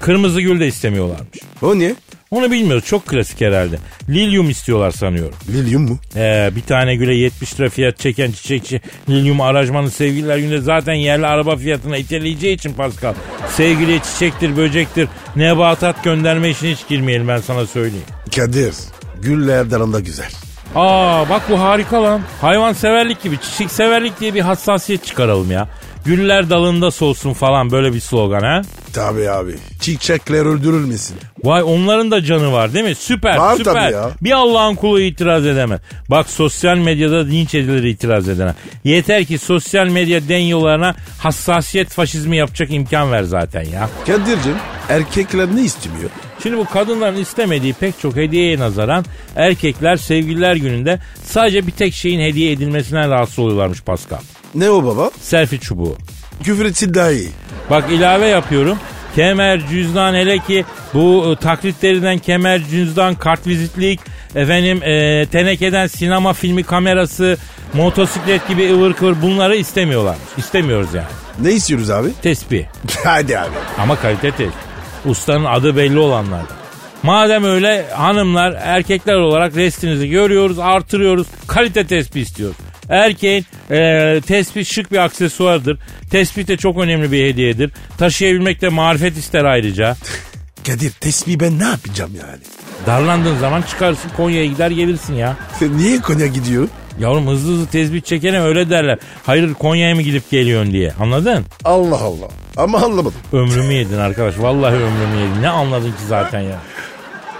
Kırmızı 0.00 0.40
gül 0.40 0.60
de 0.60 0.66
istemiyorlarmış. 0.66 1.38
O 1.62 1.78
niye? 1.78 1.94
Onu 2.30 2.50
bilmiyoruz 2.50 2.84
çok 2.84 3.06
klasik 3.06 3.40
herhalde. 3.40 3.78
Lilyum 4.08 4.50
istiyorlar 4.50 4.90
sanıyorum. 4.90 5.34
Lilyum 5.48 5.82
mu? 5.82 5.98
Ee, 6.16 6.50
bir 6.56 6.62
tane 6.62 6.96
güle 6.96 7.14
70 7.14 7.60
lira 7.60 7.70
fiyat 7.70 7.98
çeken 7.98 8.32
çiçekçi 8.32 8.80
lilyum 9.08 9.40
aracmanı 9.40 9.90
sevgililer 9.90 10.38
günde 10.38 10.60
zaten 10.60 10.94
yerli 10.94 11.26
araba 11.26 11.56
fiyatına 11.56 11.96
iteleyeceği 11.96 12.56
için 12.56 12.72
Pascal. 12.72 13.14
Sevgiliye 13.50 13.98
çiçektir, 13.98 14.56
böcektir, 14.56 15.08
nebatat 15.36 16.04
gönderme 16.04 16.50
işine 16.50 16.70
hiç 16.70 16.88
girmeyelim 16.88 17.28
ben 17.28 17.38
sana 17.40 17.66
söyleyeyim. 17.66 18.06
Kadir. 18.36 18.74
Güller 19.22 19.70
dalında 19.70 20.00
güzel. 20.00 20.30
Aa 20.74 21.28
bak 21.30 21.42
bu 21.50 21.60
harika 21.60 22.02
lan. 22.02 22.20
Hayvan 22.40 22.72
severlik 22.72 23.22
gibi 23.22 23.40
çiçek 23.40 23.70
severlik 23.70 24.20
diye 24.20 24.34
bir 24.34 24.40
hassasiyet 24.40 25.04
çıkaralım 25.04 25.50
ya. 25.50 25.68
Güller 26.04 26.50
dalında 26.50 26.90
solsun 26.90 27.32
falan 27.32 27.70
böyle 27.70 27.92
bir 27.94 28.00
slogan 28.00 28.40
ha. 28.42 28.62
Tabii 28.92 29.30
abi. 29.30 29.54
Çiçekler 29.80 30.46
öldürülmesin. 30.46 31.16
Vay 31.44 31.62
onların 31.62 32.10
da 32.10 32.22
canı 32.24 32.52
var 32.52 32.74
değil 32.74 32.84
mi? 32.84 32.94
Süper 32.94 33.36
Var 33.36 33.56
süper. 33.56 33.72
tabii 33.74 33.92
ya. 33.94 34.10
Bir 34.22 34.32
Allah'ın 34.32 34.74
kulu 34.74 35.00
itiraz 35.00 35.46
edemez. 35.46 35.80
Bak 36.10 36.28
sosyal 36.30 36.76
medyada 36.76 37.16
linç 37.24 37.54
edilir 37.54 37.82
itiraz 37.84 38.28
edene. 38.28 38.54
Yeter 38.84 39.24
ki 39.24 39.38
sosyal 39.38 39.86
medya 39.86 40.28
denyolarına 40.28 40.94
hassasiyet 41.18 41.88
faşizmi 41.90 42.36
yapacak 42.36 42.72
imkan 42.72 43.12
ver 43.12 43.22
zaten 43.22 43.62
ya. 43.64 43.88
Kadir'cim 44.06 44.56
erkekler 44.88 45.56
ne 45.56 45.62
istemiyor? 45.62 46.10
Şimdi 46.44 46.56
bu 46.56 46.64
kadınların 46.64 47.16
istemediği 47.16 47.72
pek 47.72 48.00
çok 48.00 48.16
hediyeye 48.16 48.58
nazaran 48.58 49.04
erkekler 49.36 49.96
sevgililer 49.96 50.56
gününde 50.56 50.98
sadece 51.24 51.66
bir 51.66 51.72
tek 51.72 51.94
şeyin 51.94 52.20
hediye 52.20 52.52
edilmesinden 52.52 53.10
rahatsız 53.10 53.38
oluyorlarmış 53.38 53.82
Pascal. 53.82 54.18
Ne 54.54 54.70
o 54.70 54.84
baba? 54.84 55.10
Selfie 55.20 55.58
çubuğu. 55.58 55.96
Küfür 56.42 56.64
etsin 56.64 56.94
daha 56.94 57.10
iyi. 57.10 57.28
Bak 57.70 57.84
ilave 57.92 58.26
yapıyorum. 58.26 58.78
Kemer, 59.14 59.68
cüzdan 59.68 60.14
hele 60.14 60.38
ki 60.38 60.64
bu 60.94 61.32
e, 61.32 61.36
taklitlerinden 61.36 62.18
kemer, 62.18 62.62
cüzdan, 62.70 63.14
kartvizitlik, 63.14 64.00
efendim 64.34 64.82
e, 64.82 65.26
tenekeden 65.26 65.86
sinema 65.86 66.32
filmi 66.32 66.62
kamerası, 66.62 67.36
motosiklet 67.74 68.48
gibi 68.48 68.72
ıvır 68.72 68.92
kıvır 68.92 69.22
bunları 69.22 69.56
istemiyorlar. 69.56 70.16
İstemiyoruz 70.36 70.94
yani. 70.94 71.08
Ne 71.40 71.52
istiyoruz 71.52 71.90
abi? 71.90 72.08
Tespih. 72.22 72.64
Hadi 73.04 73.38
abi. 73.38 73.54
Ama 73.78 73.96
kalite 73.96 74.30
tespih. 74.30 74.63
Ustanın 75.04 75.44
adı 75.44 75.76
belli 75.76 75.98
olanlardan. 75.98 76.56
Madem 77.02 77.44
öyle 77.44 77.86
hanımlar 77.92 78.56
erkekler 78.60 79.14
olarak 79.14 79.56
restinizi 79.56 80.08
görüyoruz 80.08 80.58
artırıyoruz 80.58 81.26
kalite 81.46 81.86
tespih 81.86 82.22
istiyoruz. 82.22 82.56
Erkeğin 82.88 83.46
e, 83.70 84.20
tespih 84.26 84.64
şık 84.64 84.92
bir 84.92 84.98
aksesuardır. 84.98 85.78
Tespih 86.10 86.46
de 86.46 86.56
çok 86.56 86.78
önemli 86.78 87.12
bir 87.12 87.28
hediyedir. 87.28 87.72
Taşıyabilmek 87.98 88.60
de 88.60 88.68
marifet 88.68 89.16
ister 89.18 89.44
ayrıca. 89.44 89.96
Kadir 90.66 90.90
tesbih 90.90 91.40
ben 91.40 91.58
ne 91.58 91.64
yapacağım 91.64 92.12
yani? 92.20 92.42
Darlandığın 92.86 93.38
zaman 93.38 93.62
çıkarsın 93.62 94.10
Konya'ya 94.16 94.46
gider 94.46 94.70
gelirsin 94.70 95.14
ya. 95.14 95.36
Sen 95.58 95.78
niye 95.78 96.00
Konya 96.00 96.26
gidiyor? 96.26 96.68
Yavrum 97.00 97.26
hızlı 97.26 97.52
hızlı 97.52 97.66
tespih 97.66 98.00
çekene 98.00 98.40
öyle 98.40 98.70
derler. 98.70 98.98
Hayır 99.26 99.54
Konya'ya 99.54 99.94
mı 99.94 100.02
gidip 100.02 100.30
geliyorsun 100.30 100.72
diye. 100.72 100.92
Anladın? 101.00 101.44
Allah 101.64 102.00
Allah. 102.00 102.28
Ama 102.56 102.78
anlamadım. 102.78 103.14
Ömrümü 103.32 103.72
yedin 103.72 103.98
arkadaş. 103.98 104.34
Vallahi 104.38 104.74
ömrümü 104.74 105.20
yedin. 105.28 105.42
Ne 105.42 105.48
anladın 105.48 105.90
ki 105.90 106.04
zaten 106.08 106.40
ya? 106.40 106.56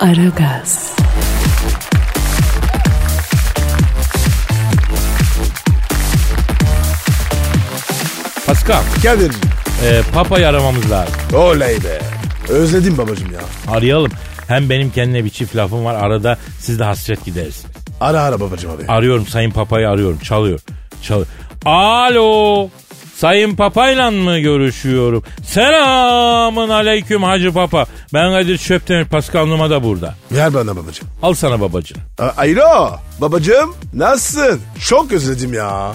Aragaz, 0.01 0.93
Pascal, 8.47 8.83
Kadir'cim. 9.03 9.41
e, 9.85 10.03
Papa'yı 10.15 10.49
aramamız 10.49 10.91
lazım. 10.91 11.15
Oley 11.35 11.77
be. 11.85 12.01
Özledim 12.49 12.99
babacım 12.99 13.29
ya. 13.33 13.41
Arayalım. 13.77 14.13
Hem 14.49 14.71
benim 14.71 14.91
kendine 14.91 15.25
bir 15.25 15.31
çift 15.31 15.57
lafım 15.57 15.85
var. 15.85 15.95
Arada 15.95 16.39
siz 16.61 16.79
de 16.79 16.85
hasret 16.85 17.25
gideriz. 17.25 17.65
Ara 18.05 18.21
ara 18.23 18.41
babacım 18.41 18.71
abi. 18.71 18.87
Arıyorum 18.89 19.27
Sayın 19.27 19.51
Papa'yı 19.51 19.89
arıyorum. 19.89 20.19
Çalıyor. 20.19 20.61
Çalıyor. 21.03 21.27
Alo. 21.65 22.69
Sayın 23.17 23.57
Papa'yla 23.57 24.11
mı 24.11 24.39
görüşüyorum? 24.39 25.23
Selamın 25.47 26.69
aleyküm 26.69 27.23
Hacı 27.23 27.53
Papa. 27.53 27.87
Ben 28.15 28.33
Kadir 28.33 28.59
Çöptemir 28.59 29.05
Pascal 29.05 29.47
Numa 29.47 29.71
da 29.71 29.83
burada. 29.83 30.15
Ver 30.33 30.55
bana 30.55 30.77
babacım. 30.77 31.09
Al 31.23 31.35
sana 31.35 31.61
babacığım. 31.61 31.99
A- 32.19 32.23
Alo 32.43 32.97
babacım 33.21 33.75
nasılsın? 33.95 34.61
Çok 34.89 35.13
özledim 35.13 35.55
ya. 35.55 35.93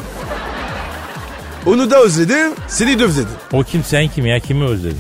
Onu 1.65 1.91
da 1.91 1.99
özledim, 2.03 2.51
seni 2.67 2.99
de 2.99 3.03
özledim. 3.03 3.29
O 3.53 3.63
kim 3.63 3.83
sen 3.83 4.07
kim 4.07 4.25
ya? 4.25 4.39
Kimi 4.39 4.65
özledin? 4.65 4.99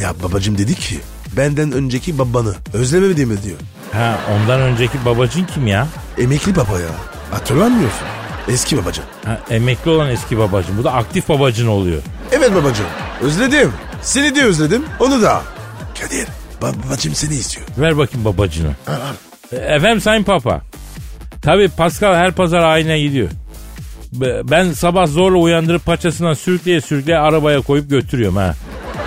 Ya 0.00 0.12
babacım 0.22 0.58
dedi 0.58 0.74
ki 0.74 0.98
benden 1.36 1.72
önceki 1.72 2.18
babanı 2.18 2.54
özlemedi 2.74 3.26
mi 3.26 3.42
diyor. 3.44 3.56
Ha 3.92 4.18
ondan 4.34 4.60
önceki 4.60 5.04
babacın 5.04 5.44
kim 5.54 5.66
ya? 5.66 5.86
Emekli 6.18 6.56
baba 6.56 6.80
ya. 6.80 6.88
Hatırlamıyorsun. 7.30 8.06
Eski 8.48 8.76
babacım. 8.76 9.04
Ha, 9.24 9.38
emekli 9.50 9.90
olan 9.90 10.10
eski 10.10 10.38
babacın. 10.38 10.78
Bu 10.78 10.84
da 10.84 10.92
aktif 10.92 11.28
babacın 11.28 11.66
oluyor. 11.66 12.02
Evet 12.32 12.54
babacım. 12.54 12.86
Özledim. 13.22 13.72
Seni 14.02 14.34
de 14.34 14.42
özledim. 14.44 14.84
Onu 15.00 15.22
da. 15.22 15.42
Kadir. 16.00 16.26
ba- 16.62 16.86
babacım 16.86 17.14
seni 17.14 17.34
istiyor. 17.34 17.66
Ver 17.78 17.98
bakayım 17.98 18.24
babacını. 18.24 18.68
Al 18.86 18.92
al. 18.92 18.98
E, 19.52 19.56
Efendim 19.56 20.00
Sayın 20.00 20.22
Papa. 20.22 20.60
Tabii 21.42 21.68
Pascal 21.68 22.14
her 22.14 22.32
pazar 22.32 22.58
ayine 22.62 22.98
gidiyor. 23.00 23.28
Be- 24.12 24.40
Ben 24.44 24.72
sabah 24.72 25.06
zorla 25.06 25.38
uyandırıp 25.38 25.84
paçasından 25.86 26.34
sürükleye 26.34 26.80
sürükleye 26.80 27.18
arabaya 27.18 27.60
koyup 27.60 27.90
götürüyorum 27.90 28.36
ha. 28.36 28.54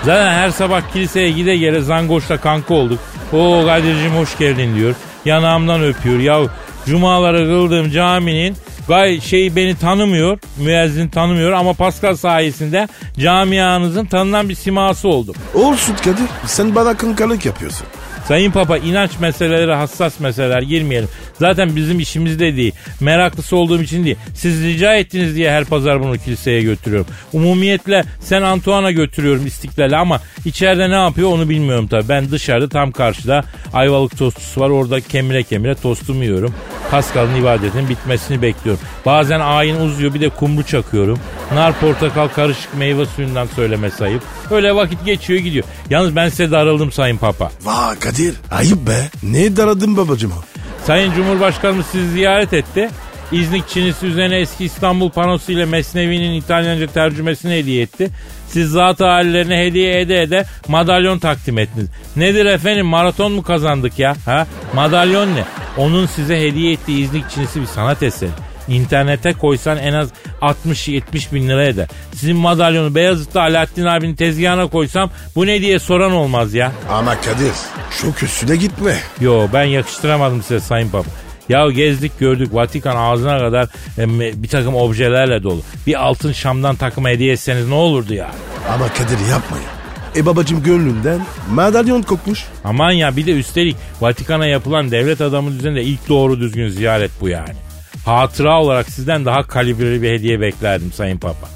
Zaten 0.05 0.31
her 0.33 0.51
sabah 0.51 0.81
kiliseye 0.93 1.31
gide 1.31 1.57
gele 1.57 1.81
zangoşla 1.81 2.37
kanka 2.37 2.73
olduk. 2.73 2.99
O 3.33 3.63
Kadir'cim 3.65 4.11
hoş 4.15 4.37
geldin 4.37 4.75
diyor. 4.75 4.95
Yanağımdan 5.25 5.83
öpüyor. 5.83 6.19
Ya 6.19 6.39
cumaları 6.85 7.37
kıldığım 7.45 7.91
caminin 7.91 8.55
gay 8.87 9.21
şey 9.21 9.55
beni 9.55 9.75
tanımıyor. 9.75 10.39
Müezzin 10.57 11.09
tanımıyor 11.09 11.51
ama 11.51 11.73
Pascal 11.73 12.15
sayesinde 12.15 12.87
camianızın 13.19 14.05
tanınan 14.05 14.49
bir 14.49 14.55
siması 14.55 15.07
oldum. 15.07 15.35
Olsun 15.53 15.95
Kadir. 15.95 16.25
Sen 16.45 16.75
bana 16.75 16.97
kankalık 16.97 17.45
yapıyorsun. 17.45 17.87
Sayın 18.29 18.51
Papa 18.51 18.77
inanç 18.77 19.11
meseleleri 19.19 19.73
hassas 19.73 20.19
meseleler 20.19 20.61
girmeyelim. 20.61 21.09
Zaten 21.39 21.75
bizim 21.75 21.99
işimiz 21.99 22.39
de 22.39 22.55
değil. 22.55 22.73
Meraklısı 22.99 23.55
olduğum 23.55 23.81
için 23.81 24.05
değil. 24.05 24.15
Siz 24.35 24.63
rica 24.63 24.95
ettiniz 24.95 25.35
diye 25.35 25.51
her 25.51 25.65
pazar 25.65 26.03
bunu 26.03 26.17
kiliseye 26.17 26.61
götürüyorum. 26.61 27.07
Umumiyetle 27.33 28.03
Sen 28.21 28.41
Antoine'a 28.41 28.91
götürüyorum 28.91 29.47
istiklal'e 29.47 29.97
ama 29.97 30.21
içeride 30.45 30.89
ne 30.89 30.95
yapıyor 30.95 31.29
onu 31.29 31.49
bilmiyorum 31.49 31.87
tabii. 31.87 32.09
Ben 32.09 32.31
dışarıda 32.31 32.69
tam 32.69 32.91
karşıda 32.91 33.43
ayvalık 33.73 34.17
tostçusu 34.17 34.61
var. 34.61 34.69
Orada 34.69 35.01
kemire 35.01 35.43
kemire 35.43 35.75
tostumu 35.75 36.23
yiyorum. 36.23 36.53
Pascal'ın 36.91 37.35
ibadetinin 37.35 37.89
bitmesini 37.89 38.41
bekliyorum. 38.41 38.83
Bazen 39.05 39.39
ayin 39.39 39.79
uzuyor 39.79 40.13
bir 40.13 40.21
de 40.21 40.29
kumru 40.29 40.63
çakıyorum. 40.63 41.19
Nar 41.53 41.79
portakal 41.79 42.27
karışık 42.27 42.77
meyve 42.77 43.05
suyundan 43.05 43.47
söyleme 43.55 43.89
sayıp. 43.89 44.23
Öyle 44.51 44.75
vakit 44.75 45.05
geçiyor 45.05 45.39
gidiyor. 45.39 45.65
Yalnız 45.89 46.15
ben 46.15 46.29
size 46.29 46.51
darıldım 46.51 46.91
Sayın 46.91 47.17
Papa. 47.17 47.51
Vay 47.63 47.99
Kadir. 47.99 48.18
Ayıp 48.51 48.87
be. 48.87 49.09
Ne 49.23 49.57
daradın 49.57 49.97
babacım 49.97 50.31
o? 50.31 50.59
Sayın 50.85 51.13
Cumhurbaşkanımız 51.13 51.85
sizi 51.85 52.09
ziyaret 52.09 52.53
etti. 52.53 52.89
İznik 53.31 53.69
Çinisi 53.69 54.05
üzerine 54.05 54.39
eski 54.39 54.65
İstanbul 54.65 55.09
panosu 55.09 55.51
ile 55.51 55.65
Mesnevi'nin 55.65 56.33
İtalyanca 56.33 56.87
tercümesini 56.87 57.53
hediye 57.53 57.81
etti. 57.81 58.09
Siz 58.47 58.69
zat 58.69 58.99
hallerine 58.99 59.57
hediye 59.57 60.01
ede 60.01 60.21
ede 60.21 60.45
madalyon 60.67 61.19
takdim 61.19 61.57
ettiniz. 61.57 61.87
Nedir 62.15 62.45
efendim 62.45 62.85
maraton 62.85 63.31
mu 63.31 63.43
kazandık 63.43 63.99
ya? 63.99 64.15
Ha? 64.25 64.47
Madalyon 64.73 65.35
ne? 65.35 65.43
Onun 65.77 66.05
size 66.05 66.41
hediye 66.41 66.73
ettiği 66.73 67.03
İznik 67.03 67.29
Çinisi 67.29 67.61
bir 67.61 67.65
sanat 67.65 68.03
eseri. 68.03 68.31
İnternete 68.69 69.33
koysan 69.33 69.77
en 69.77 69.93
az 69.93 70.09
60-70 70.41 71.33
bin 71.33 71.47
lira 71.49 71.63
eder. 71.63 71.87
Sizin 72.13 72.35
madalyonu 72.35 72.95
Beyazıt'ta 72.95 73.41
Alaaddin 73.41 73.85
abinin 73.85 74.15
tezgahına 74.15 74.67
koysam 74.67 75.09
bu 75.35 75.47
ne 75.47 75.61
diye 75.61 75.79
soran 75.79 76.11
olmaz 76.11 76.53
ya. 76.53 76.71
Ama 76.89 77.21
Kadir 77.21 77.53
çok 78.01 78.23
üstüne 78.23 78.55
gitme. 78.55 78.97
Yo 79.21 79.47
ben 79.53 79.63
yakıştıramadım 79.63 80.41
size 80.41 80.59
Sayın 80.59 80.89
Papa. 80.89 81.09
Ya 81.49 81.69
gezdik 81.69 82.19
gördük 82.19 82.53
Vatikan 82.53 82.95
ağzına 82.95 83.39
kadar 83.39 83.67
e, 83.97 84.43
bir 84.43 84.47
takım 84.47 84.75
objelerle 84.75 85.43
dolu. 85.43 85.61
Bir 85.87 86.03
altın 86.05 86.31
şamdan 86.31 86.75
takım 86.75 87.05
hediye 87.05 87.33
etseniz 87.33 87.67
ne 87.67 87.73
olurdu 87.73 88.13
ya? 88.13 88.31
Ama 88.73 88.87
Kadir 88.87 89.27
yapma 89.31 89.57
ya. 89.57 89.79
E 90.15 90.25
babacım 90.25 90.63
gönlünden 90.63 91.21
madalyon 91.51 92.01
kokmuş. 92.01 92.45
Aman 92.63 92.91
ya 92.91 93.15
bir 93.15 93.25
de 93.25 93.31
üstelik 93.31 93.75
Vatikan'a 94.01 94.45
yapılan 94.45 94.91
devlet 94.91 95.21
adamı 95.21 95.51
düzeninde 95.51 95.83
ilk 95.83 96.09
doğru 96.09 96.39
düzgün 96.39 96.69
ziyaret 96.69 97.11
bu 97.21 97.29
yani. 97.29 97.68
Hatıra 98.05 98.61
olarak 98.61 98.89
sizden 98.89 99.25
daha 99.25 99.47
kalibreli 99.47 100.01
bir 100.01 100.11
hediye 100.11 100.41
beklerdim 100.41 100.91
Sayın 100.91 101.17
Papa. 101.17 101.47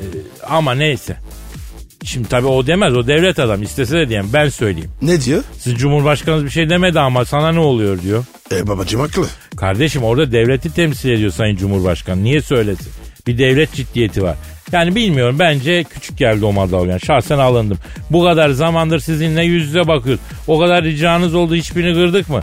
Ee, 0.00 0.04
ama 0.48 0.74
neyse. 0.74 1.16
Şimdi 2.04 2.28
tabii 2.28 2.46
o 2.46 2.66
demez 2.66 2.96
o 2.96 3.06
devlet 3.06 3.38
adam 3.38 3.62
istese 3.62 3.96
de 3.98 4.08
diyeyim 4.08 4.30
ben 4.32 4.48
söyleyeyim. 4.48 4.90
Ne 5.02 5.20
diyor? 5.20 5.42
Siz 5.58 5.74
Cumhurbaşkanınız 5.74 6.44
bir 6.44 6.50
şey 6.50 6.70
demedi 6.70 7.00
ama 7.00 7.24
sana 7.24 7.52
ne 7.52 7.58
oluyor 7.60 8.02
diyor. 8.02 8.24
E 8.52 8.66
babacım 8.66 9.00
haklı. 9.00 9.26
Kardeşim 9.56 10.02
orada 10.02 10.32
devleti 10.32 10.74
temsil 10.74 11.10
ediyor 11.10 11.30
Sayın 11.30 11.56
Cumhurbaşkanı. 11.56 12.24
Niye 12.24 12.42
söylesin? 12.42 12.88
Bir 13.26 13.38
devlet 13.38 13.72
ciddiyeti 13.72 14.22
var. 14.22 14.36
Yani 14.72 14.94
bilmiyorum 14.94 15.36
bence 15.38 15.84
küçük 15.84 16.18
geldi 16.18 16.44
o 16.44 16.52
madalyon. 16.52 16.98
Şahsen 16.98 17.38
alındım. 17.38 17.78
Bu 18.10 18.24
kadar 18.24 18.50
zamandır 18.50 18.98
sizinle 18.98 19.44
yüz 19.44 19.66
yüze 19.66 19.88
bakıyoruz. 19.88 20.20
O 20.46 20.58
kadar 20.58 20.84
ricanız 20.84 21.34
oldu 21.34 21.54
hiçbirini 21.54 21.94
kırdık 21.94 22.28
mı? 22.28 22.42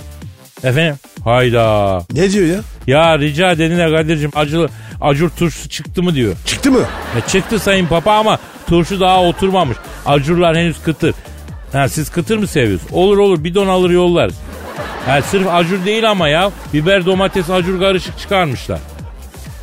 Efendim? 0.63 0.95
Hayda. 1.23 1.99
Ne 2.13 2.31
diyor 2.31 2.47
ya? 2.47 2.59
Ya 2.87 3.19
rica 3.19 3.57
dediğine 3.57 3.91
Kadir'cim 3.91 4.31
acılı 4.35 4.69
acur 5.01 5.29
turşusu 5.29 5.69
çıktı 5.69 6.03
mı 6.03 6.15
diyor. 6.15 6.35
Çıktı 6.45 6.71
mı? 6.71 6.85
E 7.17 7.29
çıktı 7.29 7.59
sayın 7.59 7.85
papa 7.85 8.11
ama 8.13 8.39
turşu 8.69 8.99
daha 8.99 9.21
oturmamış. 9.23 9.77
Acurlar 10.05 10.57
henüz 10.57 10.81
kıtır. 10.83 11.15
Ha, 11.71 11.89
siz 11.89 12.09
kıtır 12.09 12.37
mı 12.37 12.47
seviyorsunuz? 12.47 12.93
Olur 12.93 13.17
olur 13.17 13.43
bidon 13.43 13.67
alır 13.67 13.89
yollarız. 13.89 14.35
Ha, 15.05 15.21
sırf 15.21 15.47
acur 15.47 15.85
değil 15.85 16.09
ama 16.11 16.27
ya. 16.27 16.51
Biber 16.73 17.05
domates 17.05 17.49
acur 17.49 17.79
karışık 17.79 18.19
çıkarmışlar. 18.19 18.79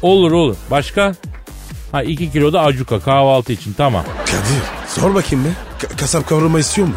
Olur 0.03 0.33
olur. 0.33 0.57
Başka? 0.71 1.13
Ha 1.93 2.03
2 2.03 2.33
kilo 2.33 2.53
da 2.53 2.61
acuka 2.63 3.01
kahvaltı 3.01 3.53
için 3.53 3.73
tamam. 3.73 4.05
Kadir 4.27 4.63
sor 5.01 5.15
bakayım 5.15 5.45
be. 5.45 5.49
Ka- 5.81 5.97
kasap 5.97 6.29
kavurma 6.29 6.59
istiyor 6.61 6.89
mu? 6.89 6.95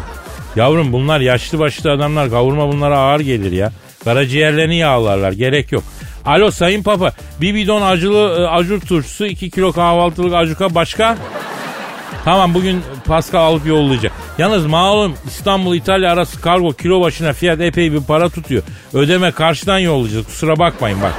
Yavrum 0.56 0.92
bunlar 0.92 1.20
yaşlı 1.20 1.58
başlı 1.58 1.92
adamlar 1.92 2.30
kavurma 2.30 2.72
bunlara 2.72 2.98
ağır 2.98 3.20
gelir 3.20 3.52
ya. 3.52 3.72
Karaciğerlerini 4.04 4.76
yağlarlar 4.76 5.32
gerek 5.32 5.72
yok. 5.72 5.82
Alo 6.26 6.50
sayın 6.50 6.82
papa 6.82 7.12
bir 7.40 7.54
bidon 7.54 7.82
acılı 7.82 8.40
e, 8.40 8.48
acur 8.48 8.80
turşusu 8.80 9.26
2 9.26 9.50
kilo 9.50 9.72
kahvaltılık 9.72 10.34
acuka 10.34 10.74
başka? 10.74 11.16
Tamam 12.24 12.54
bugün 12.54 12.82
Pascal 13.06 13.40
alıp 13.40 13.66
yollayacak. 13.66 14.12
Yalnız 14.38 14.66
malum 14.66 15.14
İstanbul 15.26 15.76
İtalya 15.76 16.12
arası 16.12 16.40
kargo 16.40 16.72
kilo 16.72 17.00
başına 17.00 17.32
fiyat 17.32 17.60
epey 17.60 17.92
bir 17.92 18.00
para 18.00 18.28
tutuyor. 18.28 18.62
Ödeme 18.94 19.32
karşıdan 19.32 19.78
yollayacağız 19.78 20.26
kusura 20.26 20.58
bakmayın 20.58 20.98
bak. 21.02 21.12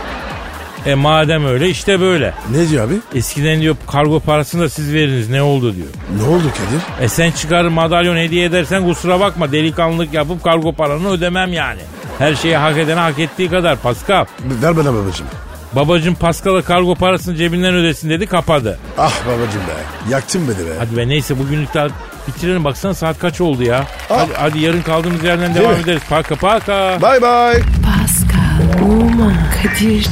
E 0.86 0.96
madem 0.96 1.46
öyle 1.46 1.70
işte 1.70 2.00
böyle. 2.00 2.34
Ne 2.52 2.70
diyor 2.70 2.88
abi? 2.88 2.94
Eskiden 3.16 3.62
diyor 3.62 3.76
kargo 3.88 4.20
parasını 4.20 4.62
da 4.62 4.70
siz 4.70 4.94
veriniz 4.94 5.30
ne 5.30 5.42
oldu 5.42 5.76
diyor. 5.76 5.88
Ne 6.18 6.24
oldu 6.24 6.44
Kadir? 6.44 7.06
E 7.06 7.08
sen 7.08 7.32
çıkarır 7.32 7.68
madalyon 7.68 8.18
hediye 8.18 8.46
edersen 8.46 8.84
kusura 8.84 9.20
bakma 9.20 9.52
delikanlılık 9.52 10.14
yapıp 10.14 10.44
kargo 10.44 10.74
paranı 10.74 11.10
ödemem 11.10 11.54
yani. 11.54 11.80
Her 12.20 12.36
şeyi 12.36 12.58
hak 12.58 12.78
edene 12.78 13.00
hak 13.00 13.20
ettiği 13.20 13.50
kadar 13.50 13.76
Pascal. 13.78 14.26
Ver 14.62 14.78
bana 14.78 14.94
babacığım. 14.94 15.28
Babacım 15.74 16.16
Pascal'a 16.16 16.62
kargo 16.62 16.96
parasını 16.96 17.36
cebinden 17.36 17.74
ödesin 17.76 18.10
dedi 18.10 18.28
kapadı. 18.28 18.80
Ah 18.98 19.14
babacığım 19.28 19.62
be. 19.62 20.12
Yaktın 20.12 20.42
beni 20.48 20.68
be. 20.68 20.72
Hadi 20.80 20.98
be 20.98 21.08
neyse 21.08 21.40
bugünlük 21.40 21.74
daha 21.74 21.88
bitirelim 22.28 22.64
baksana 22.64 22.94
saat 22.94 23.20
kaç 23.20 23.42
oldu 23.42 23.64
ya. 23.64 23.84
Hadi, 24.10 24.32
hadi 24.34 24.60
yarın 24.60 24.82
kaldığımız 24.82 25.24
yerden 25.24 25.54
Değil 25.54 25.66
devam 25.66 25.76
mi? 25.78 25.82
ederiz. 25.84 26.02
Paka 26.10 26.36
paka. 26.36 26.98
Bye 27.02 27.22
bye. 27.22 27.64
Pascal, 27.86 28.84
Oman, 28.92 29.34
Kadir 29.64 30.04
çok 30.04 30.12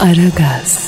Aragaz. 0.00 0.87